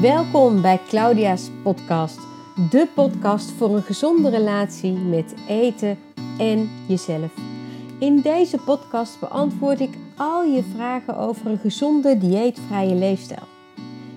Welkom 0.00 0.62
bij 0.62 0.80
Claudia's 0.88 1.50
podcast, 1.62 2.18
de 2.70 2.88
podcast 2.94 3.50
voor 3.50 3.74
een 3.74 3.82
gezonde 3.82 4.30
relatie 4.30 4.92
met 4.92 5.34
eten 5.48 5.98
en 6.38 6.70
jezelf. 6.88 7.32
In 8.00 8.20
deze 8.20 8.58
podcast 8.58 9.20
beantwoord 9.20 9.80
ik 9.80 9.94
al 10.16 10.44
je 10.44 10.62
vragen 10.74 11.16
over 11.16 11.46
een 11.46 11.58
gezonde 11.58 12.18
dieetvrije 12.18 12.94
leefstijl. 12.94 13.42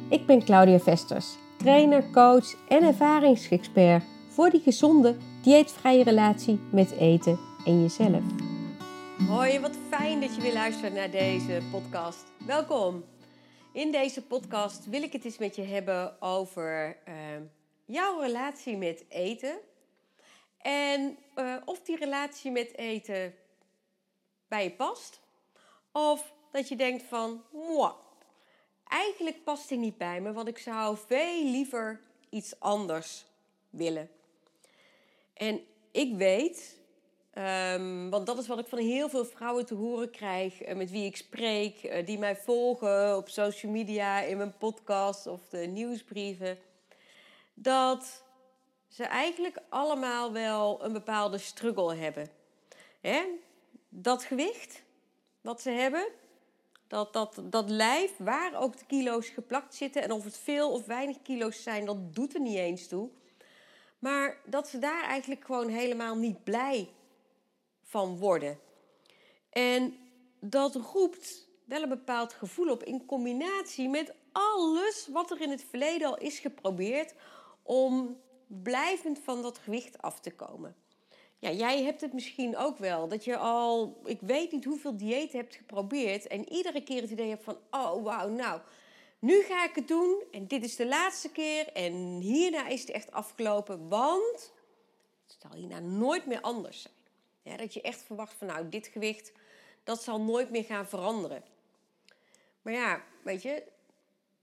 Ik 0.09 0.25
ben 0.25 0.43
Claudia 0.43 0.79
Vesters, 0.79 1.27
trainer, 1.57 2.03
coach 2.11 2.55
en 2.67 2.83
ervaringsexpert 2.83 4.03
voor 4.27 4.49
die 4.49 4.61
gezonde 4.61 5.15
dieetvrije 5.43 6.03
relatie 6.03 6.59
met 6.71 6.91
eten 6.91 7.39
en 7.65 7.81
jezelf. 7.81 8.23
Hoi, 9.27 9.59
wat 9.59 9.77
fijn 9.89 10.19
dat 10.19 10.35
je 10.35 10.41
weer 10.41 10.53
luistert 10.53 10.93
naar 10.93 11.11
deze 11.11 11.59
podcast. 11.71 12.23
Welkom. 12.45 13.03
In 13.73 13.91
deze 13.91 14.21
podcast 14.21 14.85
wil 14.85 15.03
ik 15.03 15.13
het 15.13 15.25
eens 15.25 15.37
met 15.37 15.55
je 15.55 15.61
hebben 15.61 16.21
over 16.21 16.97
uh, 17.07 17.15
jouw 17.85 18.19
relatie 18.19 18.77
met 18.77 19.03
eten. 19.09 19.59
En 20.57 21.17
uh, 21.35 21.55
of 21.65 21.81
die 21.81 21.97
relatie 21.97 22.51
met 22.51 22.77
eten 22.77 23.35
bij 24.47 24.63
je 24.63 24.71
past. 24.71 25.19
Of 25.91 26.33
dat 26.51 26.67
je 26.67 26.75
denkt 26.75 27.03
van, 27.03 27.43
Mwah, 27.51 27.93
eigenlijk 28.87 29.43
past 29.43 29.69
die 29.69 29.77
niet 29.77 29.97
bij 29.97 30.21
me, 30.21 30.33
want 30.33 30.47
ik 30.47 30.57
zou 30.57 30.97
veel 31.07 31.43
liever 31.43 32.01
iets 32.29 32.59
anders 32.59 33.25
willen. 33.69 34.09
En 35.33 35.61
ik 35.91 36.15
weet 36.15 36.80
Um, 37.37 38.09
want 38.09 38.25
dat 38.25 38.37
is 38.37 38.47
wat 38.47 38.59
ik 38.59 38.67
van 38.67 38.79
heel 38.79 39.09
veel 39.09 39.25
vrouwen 39.25 39.65
te 39.65 39.73
horen 39.73 40.11
krijg, 40.11 40.67
uh, 40.67 40.75
met 40.75 40.91
wie 40.91 41.05
ik 41.05 41.15
spreek, 41.17 41.83
uh, 41.83 42.05
die 42.05 42.17
mij 42.17 42.35
volgen 42.35 43.17
op 43.17 43.29
social 43.29 43.71
media, 43.71 44.21
in 44.21 44.37
mijn 44.37 44.57
podcast 44.57 45.27
of 45.27 45.47
de 45.49 45.57
nieuwsbrieven. 45.57 46.57
Dat 47.53 48.23
ze 48.87 49.03
eigenlijk 49.03 49.57
allemaal 49.69 50.31
wel 50.31 50.83
een 50.83 50.93
bepaalde 50.93 51.37
struggle 51.37 51.95
hebben. 51.95 52.29
Hè? 53.01 53.23
Dat 53.89 54.23
gewicht 54.23 54.83
wat 55.41 55.61
ze 55.61 55.69
hebben, 55.69 56.07
dat, 56.87 57.13
dat, 57.13 57.41
dat 57.43 57.69
lijf 57.69 58.11
waar 58.17 58.55
ook 58.55 58.77
de 58.77 58.85
kilo's 58.85 59.29
geplakt 59.29 59.75
zitten, 59.75 60.03
en 60.03 60.11
of 60.11 60.23
het 60.23 60.37
veel 60.37 60.71
of 60.71 60.85
weinig 60.85 61.21
kilo's 61.21 61.63
zijn, 61.63 61.85
dat 61.85 62.15
doet 62.15 62.33
er 62.33 62.41
niet 62.41 62.57
eens 62.57 62.87
toe. 62.87 63.09
Maar 63.99 64.37
dat 64.45 64.67
ze 64.67 64.79
daar 64.79 65.03
eigenlijk 65.03 65.45
gewoon 65.45 65.69
helemaal 65.69 66.15
niet 66.15 66.43
blij 66.43 66.89
van 67.91 68.17
worden. 68.17 68.59
En 69.49 69.97
dat 70.39 70.75
roept 70.75 71.47
wel 71.65 71.81
een 71.81 71.89
bepaald 71.89 72.33
gevoel 72.33 72.71
op 72.71 72.83
in 72.83 73.05
combinatie 73.05 73.89
met 73.89 74.13
alles 74.31 75.07
wat 75.11 75.31
er 75.31 75.41
in 75.41 75.49
het 75.49 75.65
verleden 75.69 76.07
al 76.07 76.17
is 76.17 76.39
geprobeerd 76.39 77.13
om 77.63 78.19
blijvend 78.47 79.19
van 79.19 79.41
dat 79.41 79.57
gewicht 79.57 80.01
af 80.01 80.19
te 80.19 80.31
komen. 80.31 80.75
Ja, 81.39 81.51
jij 81.51 81.83
hebt 81.83 82.01
het 82.01 82.13
misschien 82.13 82.57
ook 82.57 82.77
wel. 82.77 83.07
Dat 83.07 83.23
je 83.23 83.37
al, 83.37 84.01
ik 84.05 84.19
weet 84.21 84.51
niet 84.51 84.65
hoeveel 84.65 84.97
dieet 84.97 85.31
hebt 85.31 85.55
geprobeerd. 85.55 86.27
En 86.27 86.49
iedere 86.49 86.83
keer 86.83 87.01
het 87.01 87.11
idee 87.11 87.29
hebt 87.29 87.43
van, 87.43 87.57
oh 87.71 88.03
wauw, 88.03 88.29
nou, 88.29 88.61
nu 89.19 89.41
ga 89.41 89.65
ik 89.65 89.75
het 89.75 89.87
doen. 89.87 90.23
En 90.31 90.47
dit 90.47 90.63
is 90.63 90.75
de 90.75 90.87
laatste 90.87 91.31
keer. 91.31 91.67
En 91.67 92.19
hierna 92.19 92.67
is 92.67 92.81
het 92.81 92.89
echt 92.89 93.11
afgelopen. 93.11 93.89
Want 93.89 94.53
het 95.27 95.35
zal 95.39 95.53
hierna 95.53 95.79
nooit 95.79 96.25
meer 96.25 96.41
anders 96.41 96.81
zijn. 96.81 96.99
Ja, 97.41 97.57
dat 97.57 97.73
je 97.73 97.81
echt 97.81 98.03
verwacht 98.03 98.33
van 98.33 98.47
nou, 98.47 98.69
dit 98.69 98.87
gewicht, 98.87 99.31
dat 99.83 100.03
zal 100.03 100.21
nooit 100.21 100.49
meer 100.49 100.63
gaan 100.63 100.87
veranderen. 100.87 101.43
Maar 102.61 102.73
ja, 102.73 103.03
weet 103.23 103.41
je, 103.41 103.63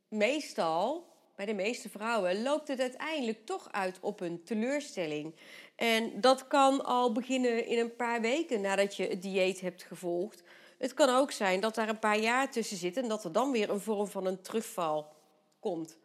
meestal, 0.08 1.06
bij 1.34 1.46
de 1.46 1.54
meeste 1.54 1.88
vrouwen, 1.88 2.42
loopt 2.42 2.68
het 2.68 2.80
uiteindelijk 2.80 3.46
toch 3.46 3.72
uit 3.72 3.98
op 4.00 4.20
een 4.20 4.42
teleurstelling. 4.44 5.34
En 5.76 6.20
dat 6.20 6.46
kan 6.46 6.84
al 6.84 7.12
beginnen 7.12 7.66
in 7.66 7.78
een 7.78 7.96
paar 7.96 8.20
weken 8.20 8.60
nadat 8.60 8.96
je 8.96 9.06
het 9.06 9.22
dieet 9.22 9.60
hebt 9.60 9.82
gevolgd. 9.82 10.42
Het 10.78 10.94
kan 10.94 11.08
ook 11.08 11.30
zijn 11.30 11.60
dat 11.60 11.74
daar 11.74 11.88
een 11.88 11.98
paar 11.98 12.18
jaar 12.18 12.50
tussen 12.50 12.76
zit 12.76 12.96
en 12.96 13.08
dat 13.08 13.24
er 13.24 13.32
dan 13.32 13.50
weer 13.50 13.70
een 13.70 13.80
vorm 13.80 14.06
van 14.06 14.26
een 14.26 14.42
terugval 14.42 15.12
komt. 15.60 15.98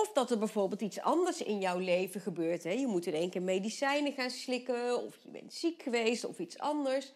Of 0.00 0.12
dat 0.12 0.30
er 0.30 0.38
bijvoorbeeld 0.38 0.80
iets 0.80 1.00
anders 1.00 1.42
in 1.42 1.60
jouw 1.60 1.78
leven 1.78 2.20
gebeurt. 2.20 2.64
Hè. 2.64 2.70
Je 2.70 2.86
moet 2.86 3.06
in 3.06 3.14
één 3.14 3.30
keer 3.30 3.42
medicijnen 3.42 4.12
gaan 4.12 4.30
slikken, 4.30 5.04
of 5.04 5.16
je 5.22 5.30
bent 5.30 5.54
ziek 5.54 5.82
geweest 5.82 6.24
of 6.24 6.38
iets 6.38 6.58
anders, 6.58 7.12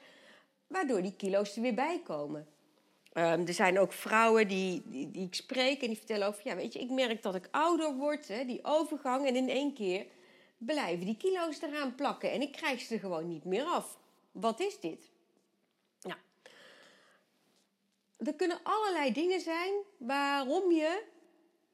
waardoor 0.67 1.03
die 1.03 1.17
kilo's 1.17 1.57
er 1.57 1.63
weer 1.63 1.75
bij 1.75 2.01
komen. 2.05 2.47
Um, 3.13 3.47
er 3.47 3.55
zijn 3.55 3.79
ook 3.79 3.93
vrouwen 3.93 4.49
die, 4.49 4.83
die, 4.85 5.11
die, 5.11 5.27
ik 5.27 5.35
spreek 5.35 5.81
en 5.81 5.87
die 5.87 5.97
vertellen 5.97 6.27
over, 6.27 6.41
ja, 6.45 6.57
weet 6.57 6.73
je, 6.73 6.81
ik 6.81 6.91
merk 6.91 7.23
dat 7.23 7.35
ik 7.35 7.49
ouder 7.51 7.95
word, 7.95 8.29
hè, 8.29 8.45
die 8.45 8.65
overgang, 8.65 9.27
en 9.27 9.37
in 9.37 9.49
één 9.49 9.75
keer 9.75 10.07
blijven 10.59 11.07
die 11.07 11.17
kilo's 11.17 11.63
eraan 11.63 11.95
plakken 11.95 12.33
en 12.33 12.43
ik 12.43 12.53
krijg 12.53 12.81
ze 12.81 12.95
er 12.95 13.01
gewoon 13.01 13.29
niet 13.29 13.45
meer 13.45 13.65
af. 13.65 13.99
Wat 14.33 14.61
is 14.61 14.81
dit? 14.81 15.11
Nou, 16.01 16.19
er 18.17 18.35
kunnen 18.35 18.61
allerlei 18.63 19.13
dingen 19.13 19.41
zijn 19.41 19.73
waarom 19.97 20.73
je 20.73 21.17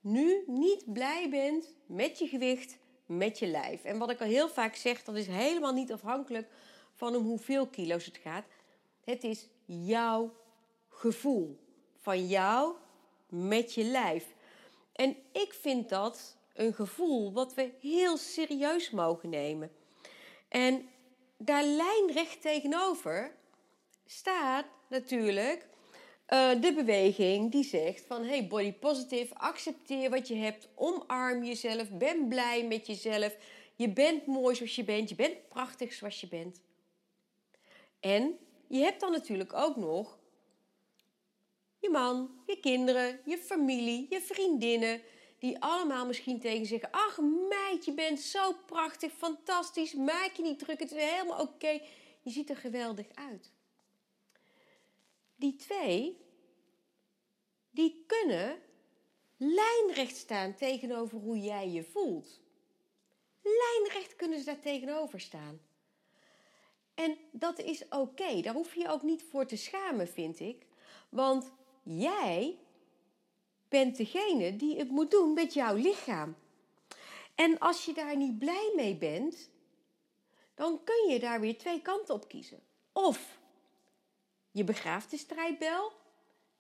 nu 0.05 0.45
niet 0.47 0.93
blij 0.93 1.29
bent 1.31 1.75
met 1.87 2.19
je 2.19 2.27
gewicht, 2.27 2.77
met 3.07 3.39
je 3.39 3.47
lijf. 3.47 3.85
En 3.85 3.99
wat 3.99 4.11
ik 4.11 4.21
al 4.21 4.27
heel 4.27 4.49
vaak 4.49 4.75
zeg, 4.75 5.03
dat 5.03 5.15
is 5.15 5.27
helemaal 5.27 5.73
niet 5.73 5.93
afhankelijk 5.93 6.49
van 6.95 7.17
om 7.17 7.25
hoeveel 7.25 7.67
kilo's 7.67 8.05
het 8.05 8.17
gaat. 8.17 8.45
Het 9.05 9.25
is 9.25 9.49
jouw 9.65 10.35
gevoel 10.89 11.59
van 12.01 12.27
jou 12.27 12.75
met 13.29 13.75
je 13.75 13.85
lijf. 13.85 14.35
En 14.93 15.17
ik 15.33 15.55
vind 15.61 15.89
dat 15.89 16.37
een 16.55 16.75
gevoel 16.75 17.33
wat 17.33 17.55
we 17.55 17.71
heel 17.81 18.17
serieus 18.17 18.91
mogen 18.91 19.29
nemen. 19.29 19.71
En 20.49 20.89
daar 21.37 21.65
lijnrecht 21.65 22.43
tegenover 22.43 23.35
staat 24.07 24.65
natuurlijk 24.89 25.67
uh, 26.29 26.61
de 26.61 26.73
beweging 26.75 27.53
die 27.53 27.65
zegt 27.65 28.05
van 28.07 28.25
hey 28.25 28.47
body 28.47 28.73
positive, 28.73 29.35
accepteer 29.35 30.11
wat 30.11 30.29
je 30.29 30.35
hebt, 30.35 30.69
omarm 30.75 31.45
jezelf, 31.45 31.91
ben 31.91 32.29
blij 32.29 32.65
met 32.65 32.87
jezelf. 32.87 33.37
Je 33.75 33.89
bent 33.89 34.27
mooi 34.27 34.55
zoals 34.55 34.75
je 34.75 34.85
bent, 34.85 35.09
je 35.09 35.15
bent 35.15 35.49
prachtig 35.49 35.93
zoals 35.93 36.21
je 36.21 36.29
bent. 36.29 36.61
En 38.01 38.39
je 38.69 38.79
hebt 38.79 39.01
dan 39.01 39.13
natuurlijk 39.13 39.53
ook 39.53 39.77
nog 39.77 40.19
je 41.79 41.91
man, 41.91 42.31
je 42.47 42.61
kinderen, 42.61 43.21
je 43.25 43.39
familie, 43.39 44.07
je 44.11 44.21
vriendinnen, 44.21 45.03
die 45.39 45.63
allemaal 45.63 46.07
misschien 46.07 46.41
tegen 46.41 46.67
zeggen: 46.67 46.89
Ach, 46.91 47.19
meid, 47.49 47.85
je 47.85 47.93
bent 47.93 48.21
zo 48.21 48.53
prachtig, 48.67 49.13
fantastisch, 49.13 49.95
maak 49.95 50.31
je 50.37 50.43
niet 50.43 50.59
druk, 50.59 50.81
het 50.81 50.93
is 50.93 51.03
helemaal 51.03 51.41
oké, 51.41 51.81
je 52.21 52.31
ziet 52.31 52.51
er 52.51 52.57
geweldig 52.57 53.07
uit. 53.15 53.53
Die 55.35 55.57
twee, 55.57 56.19
die 57.71 58.05
kunnen 58.07 58.63
lijnrecht 59.37 60.17
staan 60.17 60.55
tegenover 60.55 61.19
hoe 61.19 61.39
jij 61.39 61.69
je 61.69 61.83
voelt. 61.85 62.41
Lijnrecht 63.43 64.17
kunnen 64.17 64.39
ze 64.39 64.45
daar 64.45 64.61
tegenover 64.61 65.21
staan. 65.21 65.61
En 66.95 67.17
dat 67.31 67.59
is 67.59 67.89
oké, 67.89 68.41
daar 68.41 68.55
hoef 68.55 68.75
je 68.75 68.81
je 68.81 68.89
ook 68.89 69.03
niet 69.03 69.23
voor 69.23 69.47
te 69.47 69.57
schamen, 69.57 70.09
vind 70.09 70.41
ik. 70.41 70.67
Want 71.09 71.51
jij 71.83 72.59
bent 73.69 73.97
degene 73.97 74.57
die 74.57 74.79
het 74.79 74.91
moet 74.91 75.11
doen 75.11 75.33
met 75.33 75.55
jouw 75.55 75.75
lichaam. 75.75 76.37
En 77.35 77.59
als 77.59 77.85
je 77.85 77.93
daar 77.93 78.17
niet 78.17 78.39
blij 78.39 78.73
mee 78.77 78.97
bent, 78.97 79.51
dan 80.55 80.85
kun 80.85 81.13
je 81.13 81.19
daar 81.19 81.41
weer 81.41 81.59
twee 81.59 81.83
kanten 81.83 82.15
op 82.15 82.29
kiezen. 82.29 82.63
Of 82.93 83.39
je 84.55 84.65
begraaft 84.65 85.11
de 85.11 85.17
strijdbel 85.17 85.93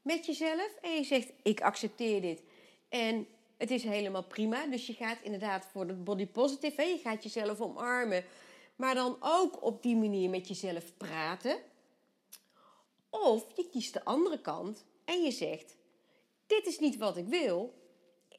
met 0.02 0.26
jezelf 0.26 0.75
en 0.81 0.91
je 0.91 1.05
zegt: 1.05 1.32
Ik 1.43 1.61
accepteer 1.61 2.20
dit. 2.20 2.43
En 2.88 3.26
het 3.56 3.70
is 3.70 3.85
helemaal 3.85 4.25
prima. 4.25 4.67
Dus 4.67 4.87
je 4.87 4.93
gaat 4.93 5.19
inderdaad 5.23 5.67
voor 5.73 5.87
de 5.87 5.93
body 5.93 6.26
positive. 6.26 6.81
Hè? 6.81 6.88
Je 6.88 6.99
gaat 6.99 7.23
jezelf 7.23 7.61
omarmen. 7.61 8.25
Maar 8.76 8.94
dan 8.94 9.17
ook 9.20 9.62
op 9.62 9.82
die 9.82 9.96
manier 9.96 10.31
met 10.31 10.49
jezelf 10.49 10.96
praten. 10.96 11.58
Of 13.11 13.46
je 13.56 13.69
kiest 13.70 13.93
de 13.93 14.05
andere 14.05 14.41
kant 14.41 14.85
en 15.05 15.23
je 15.23 15.31
zegt: 15.31 15.76
Dit 16.46 16.67
is 16.67 16.79
niet 16.79 16.96
wat 16.96 17.17
ik 17.17 17.26
wil. 17.26 17.75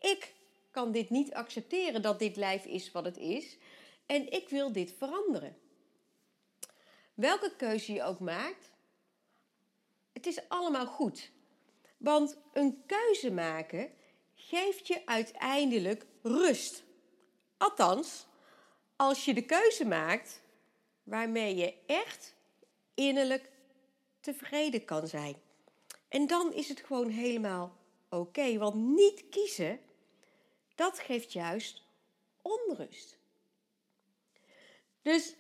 Ik 0.01 0.33
kan 0.71 0.91
dit 0.91 1.09
niet 1.09 1.33
accepteren 1.33 2.01
dat 2.01 2.19
dit 2.19 2.35
lijf 2.35 2.65
is 2.65 2.91
wat 2.91 3.05
het 3.05 3.17
is. 3.17 3.57
En 4.05 4.31
ik 4.31 4.49
wil 4.49 4.71
dit 4.71 4.93
veranderen. 4.97 5.57
Welke 7.13 7.53
keuze 7.57 7.93
je 7.93 8.03
ook 8.03 8.19
maakt, 8.19 8.73
het 10.25 10.37
is 10.37 10.49
allemaal 10.49 10.85
goed. 10.87 11.31
Want 11.97 12.37
een 12.53 12.83
keuze 12.85 13.31
maken 13.31 13.91
geeft 14.35 14.87
je 14.87 15.05
uiteindelijk 15.05 16.05
rust. 16.21 16.83
Althans, 17.57 18.25
als 18.95 19.25
je 19.25 19.33
de 19.33 19.45
keuze 19.45 19.85
maakt 19.85 20.41
waarmee 21.03 21.55
je 21.55 21.75
echt 21.85 22.35
innerlijk 22.93 23.51
tevreden 24.19 24.85
kan 24.85 25.07
zijn. 25.07 25.35
En 26.07 26.27
dan 26.27 26.53
is 26.53 26.69
het 26.69 26.79
gewoon 26.79 27.09
helemaal 27.09 27.77
oké. 28.09 28.57
want 28.57 28.75
niet 28.75 29.29
kiezen 29.29 29.79
dat 30.75 30.99
geeft 30.99 31.33
juist 31.33 31.83
onrust. 32.41 33.17
Dus 35.01 35.35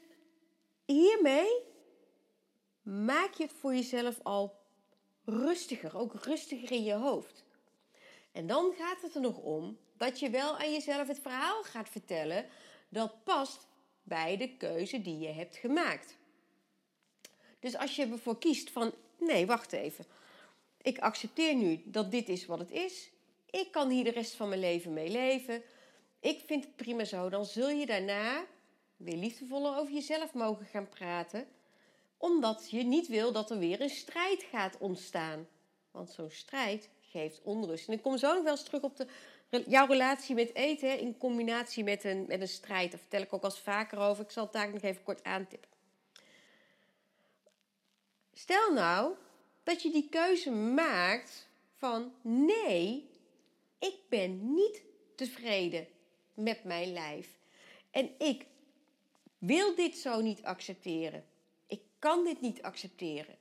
hiermee 0.85 1.63
maak 2.81 3.33
je 3.33 3.43
het 3.43 3.53
voor 3.53 3.73
jezelf 3.73 4.19
al 4.23 4.64
rustiger, 5.25 5.97
ook 5.97 6.13
rustiger 6.13 6.71
in 6.71 6.83
je 6.83 6.93
hoofd. 6.93 7.43
En 8.31 8.47
dan 8.47 8.73
gaat 8.77 9.01
het 9.01 9.15
er 9.15 9.21
nog 9.21 9.37
om 9.37 9.77
dat 9.97 10.19
je 10.19 10.29
wel 10.29 10.57
aan 10.57 10.71
jezelf 10.71 11.07
het 11.07 11.19
verhaal 11.19 11.63
gaat 11.63 11.89
vertellen 11.89 12.45
dat 12.89 13.23
past 13.23 13.67
bij 14.03 14.37
de 14.37 14.57
keuze 14.57 15.01
die 15.01 15.19
je 15.19 15.27
hebt 15.27 15.55
gemaakt. 15.55 16.17
Dus 17.59 17.77
als 17.77 17.95
je 17.95 18.05
ervoor 18.05 18.37
kiest 18.37 18.69
van 18.69 18.93
nee, 19.19 19.45
wacht 19.45 19.71
even. 19.71 20.05
Ik 20.81 20.99
accepteer 20.99 21.55
nu 21.55 21.81
dat 21.85 22.11
dit 22.11 22.29
is 22.29 22.45
wat 22.45 22.59
het 22.59 22.71
is. 22.71 23.09
Ik 23.49 23.71
kan 23.71 23.89
hier 23.89 24.03
de 24.03 24.11
rest 24.11 24.33
van 24.35 24.49
mijn 24.49 24.61
leven 24.61 24.93
mee 24.93 25.09
leven. 25.09 25.63
Ik 26.19 26.41
vind 26.45 26.63
het 26.63 26.75
prima 26.75 27.03
zo. 27.03 27.29
Dan 27.29 27.45
zul 27.45 27.69
je 27.69 27.85
daarna 27.85 28.45
weer 28.97 29.17
liefdevoller 29.17 29.77
over 29.77 29.93
jezelf 29.93 30.33
mogen 30.33 30.65
gaan 30.65 30.89
praten. 30.89 31.47
Omdat 32.25 32.67
je 32.69 32.83
niet 32.83 33.07
wil 33.07 33.31
dat 33.31 33.51
er 33.51 33.57
weer 33.57 33.81
een 33.81 33.89
strijd 33.89 34.43
gaat 34.43 34.77
ontstaan. 34.79 35.47
Want 35.91 36.09
zo'n 36.09 36.31
strijd 36.31 36.89
geeft 37.01 37.41
onrust. 37.43 37.87
En 37.87 37.93
ik 37.93 38.01
kom 38.01 38.17
zo 38.17 38.33
nog 38.33 38.43
wel 38.43 38.51
eens 38.51 38.63
terug 38.63 38.81
op 38.81 38.97
de, 38.97 39.07
jouw 39.67 39.87
relatie 39.87 40.35
met 40.35 40.55
eten 40.55 40.99
in 40.99 41.17
combinatie 41.17 41.83
met 41.83 42.03
een, 42.03 42.25
met 42.27 42.41
een 42.41 42.47
strijd. 42.47 42.91
Daar 42.91 42.99
vertel 42.99 43.21
ik 43.21 43.33
ook 43.33 43.43
als 43.43 43.59
vaker 43.59 43.97
over. 43.97 44.23
Ik 44.23 44.31
zal 44.31 44.43
het 44.43 44.53
daar 44.53 44.73
nog 44.73 44.81
even 44.81 45.03
kort 45.03 45.23
aantippen. 45.23 45.69
Stel 48.33 48.73
nou 48.73 49.13
dat 49.63 49.81
je 49.81 49.91
die 49.91 50.09
keuze 50.09 50.51
maakt 50.51 51.47
van 51.75 52.13
nee, 52.21 53.09
ik 53.79 53.95
ben 54.09 54.53
niet 54.53 54.81
tevreden 55.15 55.87
met 56.33 56.63
mijn 56.63 56.93
lijf. 56.93 57.27
En 57.91 58.09
ik 58.17 58.45
wil 59.37 59.75
dit 59.75 59.97
zo 59.97 60.21
niet 60.21 60.43
accepteren. 60.43 61.33
Kan 61.99 62.23
dit 62.23 62.41
niet 62.41 62.61
accepteren. 62.61 63.37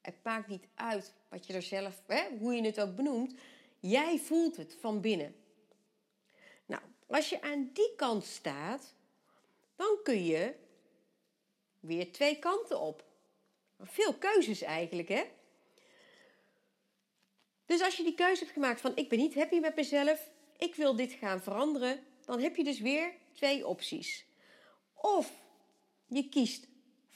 Het 0.00 0.14
maakt 0.22 0.48
niet 0.48 0.66
uit 0.74 1.14
wat 1.28 1.46
je 1.46 1.52
er 1.52 1.62
zelf, 1.62 2.02
hè, 2.06 2.36
hoe 2.38 2.54
je 2.54 2.62
het 2.62 2.80
ook 2.80 2.96
benoemt. 2.96 3.34
Jij 3.80 4.18
voelt 4.18 4.56
het 4.56 4.76
van 4.80 5.00
binnen. 5.00 5.34
Nou, 6.66 6.82
als 7.06 7.28
je 7.28 7.42
aan 7.42 7.70
die 7.72 7.94
kant 7.96 8.24
staat, 8.24 8.94
dan 9.76 9.98
kun 10.02 10.24
je 10.24 10.54
weer 11.80 12.12
twee 12.12 12.38
kanten 12.38 12.80
op. 12.80 13.04
Veel 13.80 14.14
keuzes 14.14 14.62
eigenlijk, 14.62 15.08
hè? 15.08 15.24
Dus 17.66 17.82
als 17.82 17.96
je 17.96 18.02
die 18.02 18.14
keuze 18.14 18.40
hebt 18.40 18.52
gemaakt 18.52 18.80
van 18.80 18.96
ik 18.96 19.08
ben 19.08 19.18
niet 19.18 19.34
happy 19.34 19.58
met 19.58 19.76
mezelf, 19.76 20.30
ik 20.58 20.74
wil 20.74 20.96
dit 20.96 21.12
gaan 21.12 21.42
veranderen, 21.42 22.04
dan 22.24 22.40
heb 22.40 22.56
je 22.56 22.64
dus 22.64 22.80
weer 22.80 23.12
twee 23.32 23.66
opties. 23.66 24.26
Of 24.94 25.32
je 26.06 26.28
kiest 26.28 26.66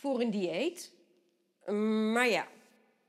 voor 0.06 0.20
een 0.20 0.30
dieet, 0.30 0.92
maar 2.12 2.28
ja, 2.28 2.48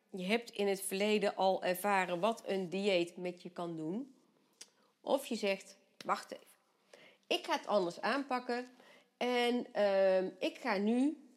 je 0.10 0.26
hebt 0.26 0.52
in 0.52 0.68
het 0.68 0.82
verleden 0.82 1.36
al 1.36 1.64
ervaren 1.64 2.20
wat 2.20 2.44
een 2.46 2.70
dieet 2.70 3.18
met 3.18 3.42
je 3.42 3.50
kan 3.50 3.76
doen. 3.76 4.16
Of 5.02 5.26
je 5.26 5.36
zegt, 5.36 5.78
wacht 6.06 6.32
even, 6.32 6.48
ik 7.28 7.46
ga 7.46 7.54
het 7.54 7.68
anders 7.68 8.02
aanpakken 8.02 8.70
en 9.18 9.66
uh, 9.76 10.24
ik 10.24 10.58
ga 10.62 10.78
nu 10.78 11.28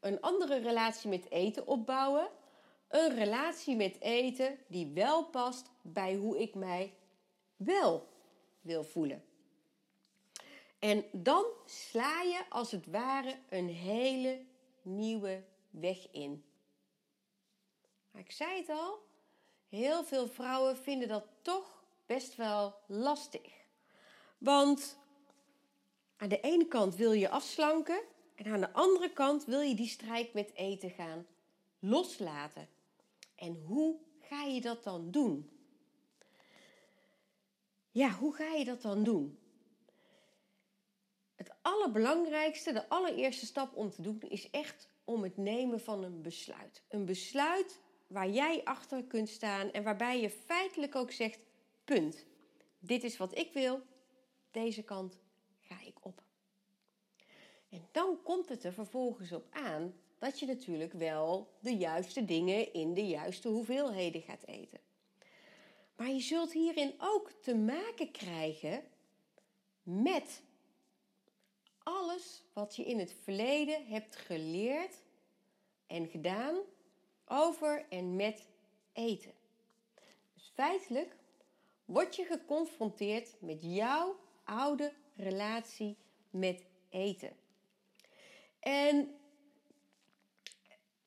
een 0.00 0.20
andere 0.20 0.58
relatie 0.58 1.10
met 1.10 1.30
eten 1.30 1.66
opbouwen. 1.66 2.28
Een 2.88 3.14
relatie 3.14 3.76
met 3.76 4.00
eten 4.00 4.58
die 4.68 4.90
wel 4.94 5.24
past 5.24 5.70
bij 5.82 6.14
hoe 6.14 6.38
ik 6.38 6.54
mij 6.54 6.94
wel 7.56 8.08
wil 8.60 8.84
voelen. 8.84 9.24
En 10.78 11.04
dan 11.12 11.44
sla 11.64 12.22
je 12.22 12.44
als 12.48 12.70
het 12.70 12.86
ware 12.86 13.36
een 13.48 13.68
hele 13.68 14.52
nieuwe 14.84 15.44
weg 15.70 16.10
in. 16.10 16.44
Maar 18.10 18.22
ik 18.22 18.32
zei 18.32 18.56
het 18.56 18.68
al, 18.68 18.98
heel 19.68 20.04
veel 20.04 20.28
vrouwen 20.28 20.76
vinden 20.76 21.08
dat 21.08 21.26
toch 21.42 21.84
best 22.06 22.36
wel 22.36 22.74
lastig. 22.86 23.52
Want 24.38 24.98
aan 26.16 26.28
de 26.28 26.40
ene 26.40 26.66
kant 26.66 26.96
wil 26.96 27.12
je 27.12 27.28
afslanken 27.28 28.02
en 28.34 28.52
aan 28.52 28.60
de 28.60 28.72
andere 28.72 29.12
kant 29.12 29.44
wil 29.44 29.60
je 29.60 29.74
die 29.74 29.88
strijd 29.88 30.32
met 30.32 30.54
eten 30.54 30.90
gaan 30.90 31.26
loslaten. 31.78 32.68
En 33.34 33.62
hoe 33.66 33.96
ga 34.20 34.42
je 34.42 34.60
dat 34.60 34.84
dan 34.84 35.10
doen? 35.10 35.50
Ja, 37.90 38.10
hoe 38.10 38.34
ga 38.34 38.52
je 38.52 38.64
dat 38.64 38.82
dan 38.82 39.02
doen? 39.02 39.38
Het 41.34 41.50
allerbelangrijkste, 41.62 42.72
de 42.72 42.88
allereerste 42.88 43.46
stap 43.46 43.76
om 43.76 43.90
te 43.90 44.02
doen, 44.02 44.20
is 44.28 44.50
echt 44.50 44.88
om 45.04 45.22
het 45.22 45.36
nemen 45.36 45.80
van 45.80 46.04
een 46.04 46.22
besluit. 46.22 46.82
Een 46.88 47.04
besluit 47.04 47.80
waar 48.06 48.28
jij 48.28 48.64
achter 48.64 49.04
kunt 49.04 49.28
staan 49.28 49.70
en 49.70 49.82
waarbij 49.82 50.20
je 50.20 50.30
feitelijk 50.30 50.94
ook 50.94 51.10
zegt: 51.10 51.44
punt. 51.84 52.26
Dit 52.78 53.04
is 53.04 53.16
wat 53.16 53.38
ik 53.38 53.52
wil, 53.52 53.82
deze 54.50 54.82
kant 54.82 55.18
ga 55.60 55.76
ik 55.86 55.96
op. 56.00 56.22
En 57.68 57.88
dan 57.90 58.22
komt 58.22 58.48
het 58.48 58.64
er 58.64 58.72
vervolgens 58.72 59.32
op 59.32 59.46
aan 59.50 59.94
dat 60.18 60.38
je 60.38 60.46
natuurlijk 60.46 60.92
wel 60.92 61.48
de 61.60 61.76
juiste 61.76 62.24
dingen 62.24 62.72
in 62.72 62.94
de 62.94 63.06
juiste 63.06 63.48
hoeveelheden 63.48 64.22
gaat 64.22 64.46
eten. 64.46 64.80
Maar 65.96 66.10
je 66.10 66.20
zult 66.20 66.52
hierin 66.52 66.94
ook 66.98 67.30
te 67.30 67.54
maken 67.54 68.10
krijgen 68.10 68.84
met 69.82 70.42
alles 71.84 72.44
wat 72.52 72.76
je 72.76 72.84
in 72.84 72.98
het 72.98 73.14
verleden 73.22 73.86
hebt 73.86 74.16
geleerd 74.16 74.94
en 75.86 76.08
gedaan 76.08 76.56
over 77.26 77.86
en 77.88 78.16
met 78.16 78.46
eten. 78.92 79.32
Dus 80.34 80.52
feitelijk 80.54 81.16
word 81.84 82.16
je 82.16 82.24
geconfronteerd 82.24 83.34
met 83.38 83.58
jouw 83.60 84.16
oude 84.44 84.92
relatie 85.16 85.96
met 86.30 86.64
eten. 86.88 87.36
En 88.60 89.14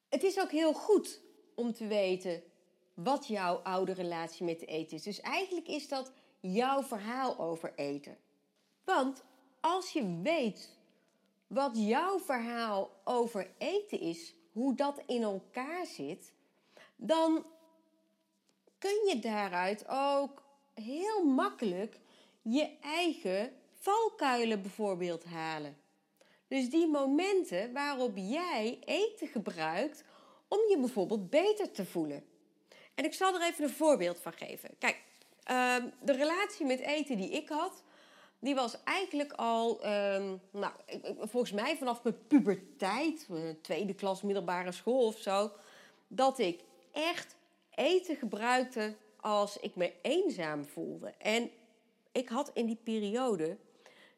het 0.10 0.24
is 0.24 0.40
ook 0.40 0.52
heel 0.52 0.74
goed 0.74 1.22
om 1.56 1.74
te 1.74 1.88
weten 1.88 2.44
wat 2.94 3.28
jouw 3.28 3.56
oude 3.56 3.94
relatie 3.94 4.46
met 4.46 4.68
eten 4.68 4.98
is. 4.98 5.04
Dus 5.04 5.20
eigenlijk 5.20 5.68
is 5.68 5.88
dat 5.88 6.12
jouw 6.40 6.84
verhaal 6.84 7.40
over 7.40 7.74
eten. 7.76 8.18
Want 8.84 9.24
als 9.60 9.92
je 9.92 10.20
weet 10.22 10.77
wat 11.48 11.72
jouw 11.74 12.20
verhaal 12.20 12.92
over 13.04 13.52
eten 13.58 14.00
is, 14.00 14.34
hoe 14.52 14.76
dat 14.76 15.02
in 15.06 15.22
elkaar 15.22 15.86
zit, 15.86 16.34
dan 16.96 17.46
kun 18.78 19.08
je 19.08 19.20
daaruit 19.20 19.88
ook 19.88 20.44
heel 20.74 21.26
makkelijk 21.26 22.00
je 22.42 22.70
eigen 22.82 23.52
valkuilen 23.74 24.62
bijvoorbeeld 24.62 25.24
halen. 25.24 25.78
Dus 26.48 26.70
die 26.70 26.88
momenten 26.88 27.74
waarop 27.74 28.12
jij 28.16 28.80
eten 28.86 29.28
gebruikt 29.28 30.04
om 30.48 30.60
je 30.70 30.78
bijvoorbeeld 30.80 31.30
beter 31.30 31.72
te 31.72 31.86
voelen. 31.86 32.24
En 32.96 33.06
ik 33.06 33.14
zal 33.14 33.36
er 33.36 33.48
even 33.48 33.64
een 33.64 33.70
voorbeeld 33.70 34.20
van 34.20 34.34
geven. 34.34 34.70
Kijk, 34.80 35.02
ehm, 35.44 35.90
de 36.02 36.14
relatie 36.14 36.66
met 36.66 36.80
eten 36.80 37.18
die 37.18 37.30
ik 37.30 37.50
had, 37.50 37.84
die 38.40 38.56
was 38.56 38.84
eigenlijk 38.84 39.34
al, 39.34 39.82
ehm, 39.82 40.36
nou, 40.52 40.74
volgens 41.20 41.52
mij 41.52 41.78
vanaf 41.78 42.04
mijn 42.04 42.28
puberteit, 42.28 43.28
tweede 43.62 43.94
klas 43.94 44.22
middelbare 44.22 44.72
school 44.72 45.06
of 45.06 45.18
zo, 45.18 45.52
dat 46.08 46.40
ik 46.40 46.60
echt 46.92 47.36
eten 47.76 48.16
gebruikte 48.16 48.96
als 49.20 49.58
ik 49.58 49.76
me 49.76 49.94
eenzaam 50.02 50.66
voelde. 50.66 51.14
En 51.18 51.50
ik 52.12 52.30
had 52.30 52.52
in 52.54 52.66
die 52.66 52.80
periode 52.84 53.58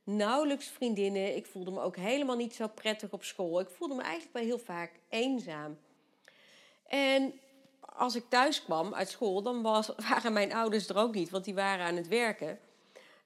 nauwelijks 0.04 0.68
vriendinnen. 0.68 1.36
Ik 1.36 1.46
voelde 1.46 1.72
me 1.72 1.82
ook 1.82 1.96
helemaal 1.96 2.36
niet 2.36 2.56
zo 2.56 2.68
prettig 2.68 3.12
op 3.12 3.24
school. 3.24 3.60
Ik 3.60 3.70
voelde 3.70 3.96
me 3.96 4.02
eigenlijk 4.02 4.34
wel 4.34 4.44
heel 4.44 4.60
vaak 4.60 4.92
eenzaam. 5.10 5.78
En 6.88 7.34
als 7.80 8.16
ik 8.16 8.24
thuis 8.30 8.64
kwam 8.64 8.94
uit 8.94 9.10
school, 9.10 9.42
dan 9.42 9.62
waren 10.10 10.34
mijn 10.34 10.54
ouders 10.54 10.90
er 10.90 10.98
ook 10.98 11.14
niet, 11.14 11.30
want 11.30 11.46
die 11.46 11.54
waren 11.54 11.86
aan 11.86 11.96
het 11.96 12.08
werken. 12.08 12.60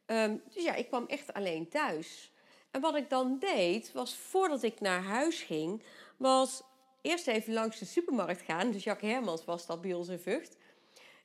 Ehm, 0.05 0.37
dus 0.53 0.63
ja, 0.63 0.75
ik 0.75 0.87
kwam 0.87 1.05
echt 1.07 1.33
alleen 1.33 1.69
thuis. 1.69 2.31
En 2.71 2.81
wat 2.81 2.95
ik 2.95 3.09
dan 3.09 3.39
deed, 3.39 3.91
was 3.91 4.15
voordat 4.15 4.63
ik 4.63 4.79
naar 4.79 5.03
huis 5.03 5.41
ging, 5.41 5.83
was 6.17 6.63
eerst 7.01 7.27
even 7.27 7.53
langs 7.53 7.79
de 7.79 7.85
supermarkt 7.85 8.41
gaan. 8.41 8.71
Dus 8.71 8.83
Jacques 8.83 9.11
Hermans 9.11 9.45
was 9.45 9.65
dat 9.65 9.81
bij 9.81 9.93
ons 9.93 10.07
in 10.07 10.19
Vught. 10.19 10.57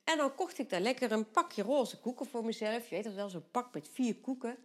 En 0.04 0.16
dan 0.16 0.34
kocht 0.34 0.58
ik 0.58 0.70
daar 0.70 0.80
lekker 0.80 1.12
een 1.12 1.30
pakje 1.30 1.62
roze 1.62 2.00
koeken 2.00 2.26
voor 2.26 2.44
mezelf. 2.44 2.88
Je 2.88 2.94
weet 2.94 3.04
dat 3.04 3.14
wel, 3.14 3.28
zo'n 3.28 3.50
pak 3.50 3.74
met 3.74 3.88
vier 3.92 4.16
koeken. 4.16 4.56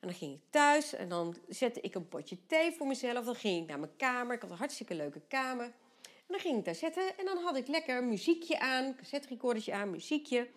En 0.00 0.10
dan 0.10 0.14
ging 0.14 0.34
ik 0.34 0.40
thuis 0.50 0.94
en 0.94 1.08
dan 1.08 1.36
zette 1.48 1.80
ik 1.80 1.94
een 1.94 2.08
potje 2.08 2.46
thee 2.46 2.72
voor 2.72 2.86
mezelf. 2.86 3.24
Dan 3.24 3.34
ging 3.34 3.62
ik 3.62 3.68
naar 3.68 3.78
mijn 3.78 3.96
kamer. 3.96 4.34
Ik 4.34 4.42
had 4.42 4.50
een 4.50 4.56
hartstikke 4.56 4.94
leuke 4.94 5.20
kamer. 5.28 5.72
En 6.04 6.30
dan 6.30 6.38
ging 6.38 6.58
ik 6.58 6.64
daar 6.64 6.74
zitten 6.74 7.18
en 7.18 7.24
dan 7.24 7.38
had 7.38 7.56
ik 7.56 7.68
lekker 7.68 8.04
muziekje 8.04 8.60
aan, 8.60 8.96
cassette 8.96 9.28
recordertje 9.28 9.72
aan, 9.72 9.90
muziekje. 9.90 10.48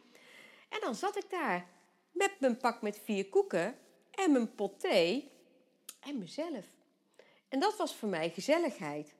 En 0.69 0.79
dan 0.81 0.95
zat 0.95 1.17
ik 1.17 1.29
daar 1.29 1.67
met 2.17 2.39
mijn 2.39 2.57
pak 2.57 2.81
met 2.81 2.99
vier 3.03 3.29
koeken 3.29 3.77
en 4.11 4.31
mijn 4.31 4.55
pot 4.55 4.79
thee 4.79 5.31
en 5.99 6.17
mezelf. 6.17 6.65
En 7.47 7.59
dat 7.59 7.77
was 7.77 7.95
voor 7.95 8.09
mij 8.09 8.29
gezelligheid. 8.29 9.13